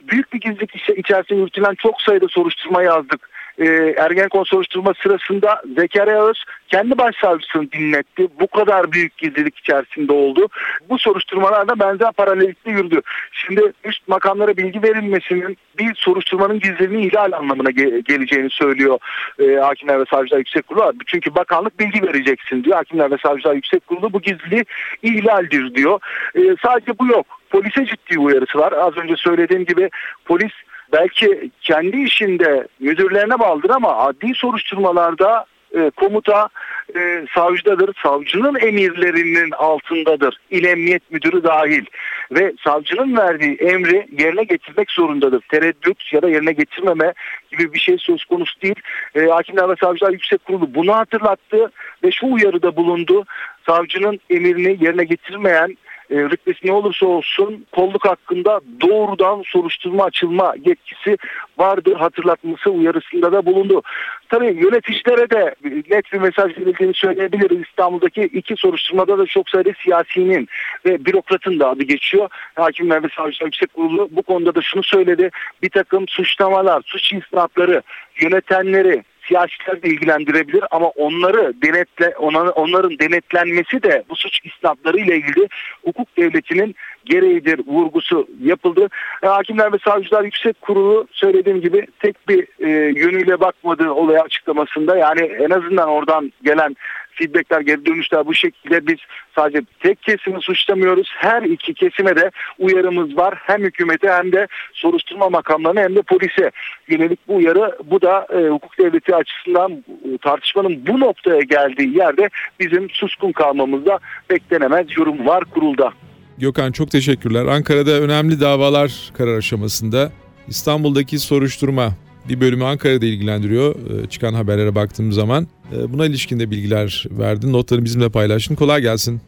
büyük 0.00 0.32
bir 0.32 0.40
gizlilik 0.40 0.98
içerisinde 0.98 1.38
yürütülen 1.38 1.74
çok 1.74 2.02
sayıda 2.02 2.26
soruşturma 2.28 2.82
yazdık. 2.82 3.35
E, 3.58 3.64
Ergenekon 3.98 4.44
soruşturma 4.44 4.92
sırasında 5.02 5.62
Zekeriya 5.76 6.26
Öz 6.26 6.44
kendi 6.68 6.98
başsavcısını 6.98 7.72
dinletti. 7.72 8.28
Bu 8.40 8.46
kadar 8.46 8.92
büyük 8.92 9.18
gizlilik 9.18 9.58
içerisinde 9.58 10.12
oldu. 10.12 10.48
Bu 10.88 10.98
soruşturmalarda 10.98 11.80
benzer 11.80 12.12
paralellikte 12.12 12.70
yürüdü. 12.70 13.00
Şimdi 13.32 13.72
üst 13.84 14.08
makamlara 14.08 14.56
bilgi 14.56 14.82
verilmesinin 14.82 15.56
bir 15.78 15.94
soruşturmanın 15.94 16.60
gizliliğini 16.60 17.06
ihlal 17.06 17.32
anlamına 17.32 17.70
ge- 17.70 18.04
geleceğini 18.04 18.50
söylüyor 18.50 18.98
e, 19.38 19.56
Hakimler 19.56 20.00
ve 20.00 20.04
Savcılar 20.10 20.38
Yüksek 20.38 20.66
Kurulu. 20.66 20.92
Çünkü 21.06 21.34
bakanlık 21.34 21.80
bilgi 21.80 22.02
vereceksin 22.02 22.64
diyor. 22.64 22.76
Hakimler 22.76 23.10
ve 23.10 23.16
Savcılar 23.22 23.54
Yüksek 23.54 23.86
Kurulu 23.86 24.12
bu 24.12 24.20
gizliliği 24.20 24.64
ihlaldir 25.02 25.74
diyor. 25.74 26.00
E, 26.34 26.40
sadece 26.64 26.98
bu 26.98 27.06
yok. 27.06 27.26
Polise 27.50 27.86
ciddi 27.86 28.18
uyarısı 28.18 28.58
var. 28.58 28.72
Az 28.72 28.96
önce 28.96 29.14
söylediğim 29.16 29.64
gibi 29.64 29.90
polis 30.24 30.52
belki 30.92 31.50
kendi 31.60 32.02
işinde 32.02 32.68
müdürlerine 32.80 33.38
bağlıdır 33.38 33.70
ama 33.70 33.96
adli 33.96 34.34
soruşturmalarda 34.34 35.46
e, 35.76 35.90
komuta 35.90 36.48
e, 36.96 37.26
savcıdadır. 37.34 37.94
Savcının 38.02 38.54
emirlerinin 38.60 39.50
altındadır. 39.50 40.36
İl 40.50 40.64
Emniyet 40.64 41.10
Müdürü 41.10 41.44
dahil. 41.44 41.84
Ve 42.30 42.52
savcının 42.64 43.16
verdiği 43.16 43.54
emri 43.54 44.06
yerine 44.18 44.44
getirmek 44.44 44.90
zorundadır. 44.90 45.42
Tereddüt 45.50 46.12
ya 46.12 46.22
da 46.22 46.28
yerine 46.28 46.52
getirmeme 46.52 47.12
gibi 47.50 47.72
bir 47.72 47.78
şey 47.78 47.96
söz 47.98 48.24
konusu 48.24 48.60
değil. 48.60 48.80
E, 49.14 49.20
Hakimler 49.20 49.68
ve 49.68 49.74
Savcılar 49.80 50.12
Yüksek 50.12 50.44
Kurulu 50.44 50.74
bunu 50.74 50.96
hatırlattı 50.96 51.72
ve 52.04 52.10
şu 52.10 52.26
uyarıda 52.26 52.76
bulundu. 52.76 53.24
Savcının 53.66 54.20
emrini 54.30 54.84
yerine 54.84 55.04
getirmeyen 55.04 55.76
e, 56.10 56.16
rütbesi 56.16 56.66
ne 56.66 56.72
olursa 56.72 57.06
olsun 57.06 57.66
kolluk 57.72 58.04
hakkında 58.06 58.60
doğrudan 58.80 59.42
soruşturma 59.46 60.04
açılma 60.04 60.54
yetkisi 60.64 61.16
vardır 61.58 61.96
hatırlatması 61.96 62.70
uyarısında 62.70 63.32
da 63.32 63.46
bulundu. 63.46 63.82
Tabii 64.28 64.46
yöneticilere 64.46 65.30
de 65.30 65.54
net 65.90 66.12
bir 66.12 66.18
mesaj 66.18 66.58
verildiğini 66.58 66.94
söyleyebiliriz. 66.94 67.66
İstanbul'daki 67.68 68.22
iki 68.22 68.56
soruşturmada 68.56 69.18
da 69.18 69.26
çok 69.26 69.50
sayıda 69.50 69.70
siyasinin 69.82 70.48
ve 70.86 71.04
bürokratın 71.04 71.60
da 71.60 71.68
adı 71.68 71.82
geçiyor. 71.82 72.28
Hakimler 72.54 73.02
ve 73.02 73.08
Savcılar 73.16 73.46
Yüksek 73.46 73.74
Kurulu 73.74 74.08
bu 74.10 74.22
konuda 74.22 74.54
da 74.54 74.62
şunu 74.62 74.82
söyledi. 74.82 75.30
Bir 75.62 75.70
takım 75.70 76.08
suçlamalar, 76.08 76.82
suç 76.86 77.12
isnatları, 77.12 77.82
yönetenleri, 78.20 79.02
siyasiler 79.28 79.82
de 79.82 79.88
ilgilendirebilir 79.88 80.64
ama 80.70 80.86
onları 80.86 81.54
denetle 81.62 82.16
onların 82.56 82.98
denetlenmesi 82.98 83.82
de 83.82 84.04
bu 84.10 84.16
suç 84.16 84.40
isnatları 84.44 84.96
ile 84.98 85.16
ilgili 85.16 85.48
hukuk 85.84 86.16
devletinin 86.16 86.74
gereğidir 87.04 87.60
vurgusu 87.66 88.28
yapıldı. 88.42 88.88
E, 89.22 89.26
Hakimler 89.26 89.72
ve 89.72 89.76
Savcılar 89.84 90.24
Yüksek 90.24 90.60
Kurulu 90.60 91.06
söylediğim 91.12 91.60
gibi 91.60 91.86
tek 91.98 92.28
bir 92.28 92.46
e, 92.58 92.70
yönüyle 93.00 93.40
bakmadığı 93.40 93.90
olaya 93.90 94.22
açıklamasında 94.22 94.96
yani 94.96 95.20
en 95.20 95.50
azından 95.50 95.88
oradan 95.88 96.32
gelen 96.42 96.76
feedbackler, 97.16 97.60
geri 97.60 97.86
dönüşler 97.86 98.26
bu 98.26 98.34
şekilde 98.34 98.86
biz 98.86 98.98
sadece 99.34 99.62
tek 99.80 100.02
kesimi 100.02 100.42
suçlamıyoruz. 100.42 101.08
Her 101.16 101.42
iki 101.42 101.74
kesime 101.74 102.16
de 102.16 102.30
uyarımız 102.58 103.16
var. 103.16 103.34
Hem 103.42 103.62
hükümete 103.62 104.08
hem 104.08 104.32
de 104.32 104.46
soruşturma 104.72 105.28
makamlarına 105.28 105.80
hem 105.80 105.96
de 105.96 106.02
polise 106.02 106.50
yönelik 106.88 107.28
bu 107.28 107.36
uyarı. 107.36 107.78
Bu 107.84 108.02
da 108.02 108.26
e, 108.32 108.48
hukuk 108.48 108.78
devleti 108.78 109.14
açısından 109.14 109.72
e, 109.72 110.18
tartışmanın 110.18 110.86
bu 110.86 111.00
noktaya 111.00 111.40
geldiği 111.40 111.96
yerde 111.96 112.30
bizim 112.60 112.90
suskun 112.90 113.32
kalmamızda 113.32 113.98
beklenemez 114.30 114.86
yorum 114.96 115.26
var 115.26 115.44
kurulda. 115.44 115.92
Gökhan 116.38 116.72
çok 116.72 116.90
teşekkürler. 116.90 117.44
Ankara'da 117.46 117.90
önemli 117.90 118.40
davalar 118.40 119.10
karar 119.18 119.38
aşamasında. 119.38 120.12
İstanbul'daki 120.48 121.18
soruşturma 121.18 121.92
bir 122.28 122.40
bölümü 122.40 122.64
Ankara'da 122.64 123.06
ilgilendiriyor. 123.06 123.74
E, 123.74 124.08
çıkan 124.08 124.34
haberlere 124.34 124.74
baktığım 124.74 125.12
zaman 125.12 125.46
e, 125.76 125.92
buna 125.92 126.06
ilişkin 126.06 126.40
de 126.40 126.50
bilgiler 126.50 127.04
verdin. 127.10 127.52
Notlarını 127.52 127.84
bizimle 127.84 128.08
paylaştın. 128.08 128.54
Kolay 128.54 128.80
gelsin. 128.80 129.20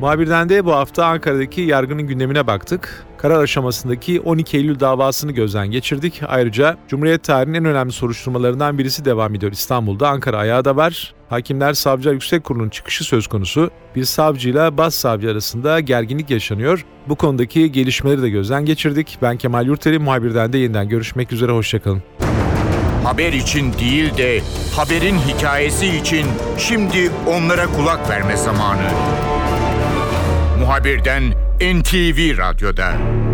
Muhabirden 0.00 0.48
de 0.48 0.64
bu 0.64 0.72
hafta 0.72 1.06
Ankara'daki 1.06 1.60
yargının 1.60 2.02
gündemine 2.02 2.46
baktık. 2.46 3.06
Karar 3.22 3.42
aşamasındaki 3.42 4.20
12 4.20 4.56
Eylül 4.56 4.80
davasını 4.80 5.32
gözden 5.32 5.70
geçirdik. 5.70 6.20
Ayrıca 6.28 6.76
Cumhuriyet 6.88 7.24
tarihinin 7.24 7.58
en 7.58 7.64
önemli 7.64 7.92
soruşturmalarından 7.92 8.78
birisi 8.78 9.04
devam 9.04 9.34
ediyor 9.34 9.52
İstanbul'da. 9.52 10.08
Ankara 10.08 10.38
ayağı 10.38 10.64
da 10.64 10.76
var. 10.76 11.14
Hakimler 11.28 11.72
Savcılar 11.72 12.12
Yüksek 12.12 12.44
Kurulu'nun 12.44 12.68
çıkışı 12.68 13.04
söz 13.04 13.26
konusu. 13.26 13.70
Bir 13.96 14.04
savcıyla 14.04 14.78
bas 14.78 14.94
savcı 14.94 15.30
arasında 15.30 15.80
gerginlik 15.80 16.30
yaşanıyor. 16.30 16.84
Bu 17.08 17.16
konudaki 17.16 17.72
gelişmeleri 17.72 18.22
de 18.22 18.30
gözden 18.30 18.64
geçirdik. 18.64 19.18
Ben 19.22 19.36
Kemal 19.36 19.66
Yurteli, 19.66 19.98
muhabirden 19.98 20.52
de 20.52 20.58
yeniden 20.58 20.88
görüşmek 20.88 21.32
üzere. 21.32 21.52
Hoşçakalın. 21.52 22.02
Haber 23.04 23.32
için 23.32 23.72
değil 23.72 24.16
de 24.16 24.40
haberin 24.76 25.18
hikayesi 25.18 25.86
için 25.86 26.26
şimdi 26.58 27.10
onlara 27.26 27.66
kulak 27.66 28.10
verme 28.10 28.36
zamanı. 28.36 28.90
Muhabirden 30.60 31.41
NTV 31.62 32.34
Radyo'da. 32.34 33.31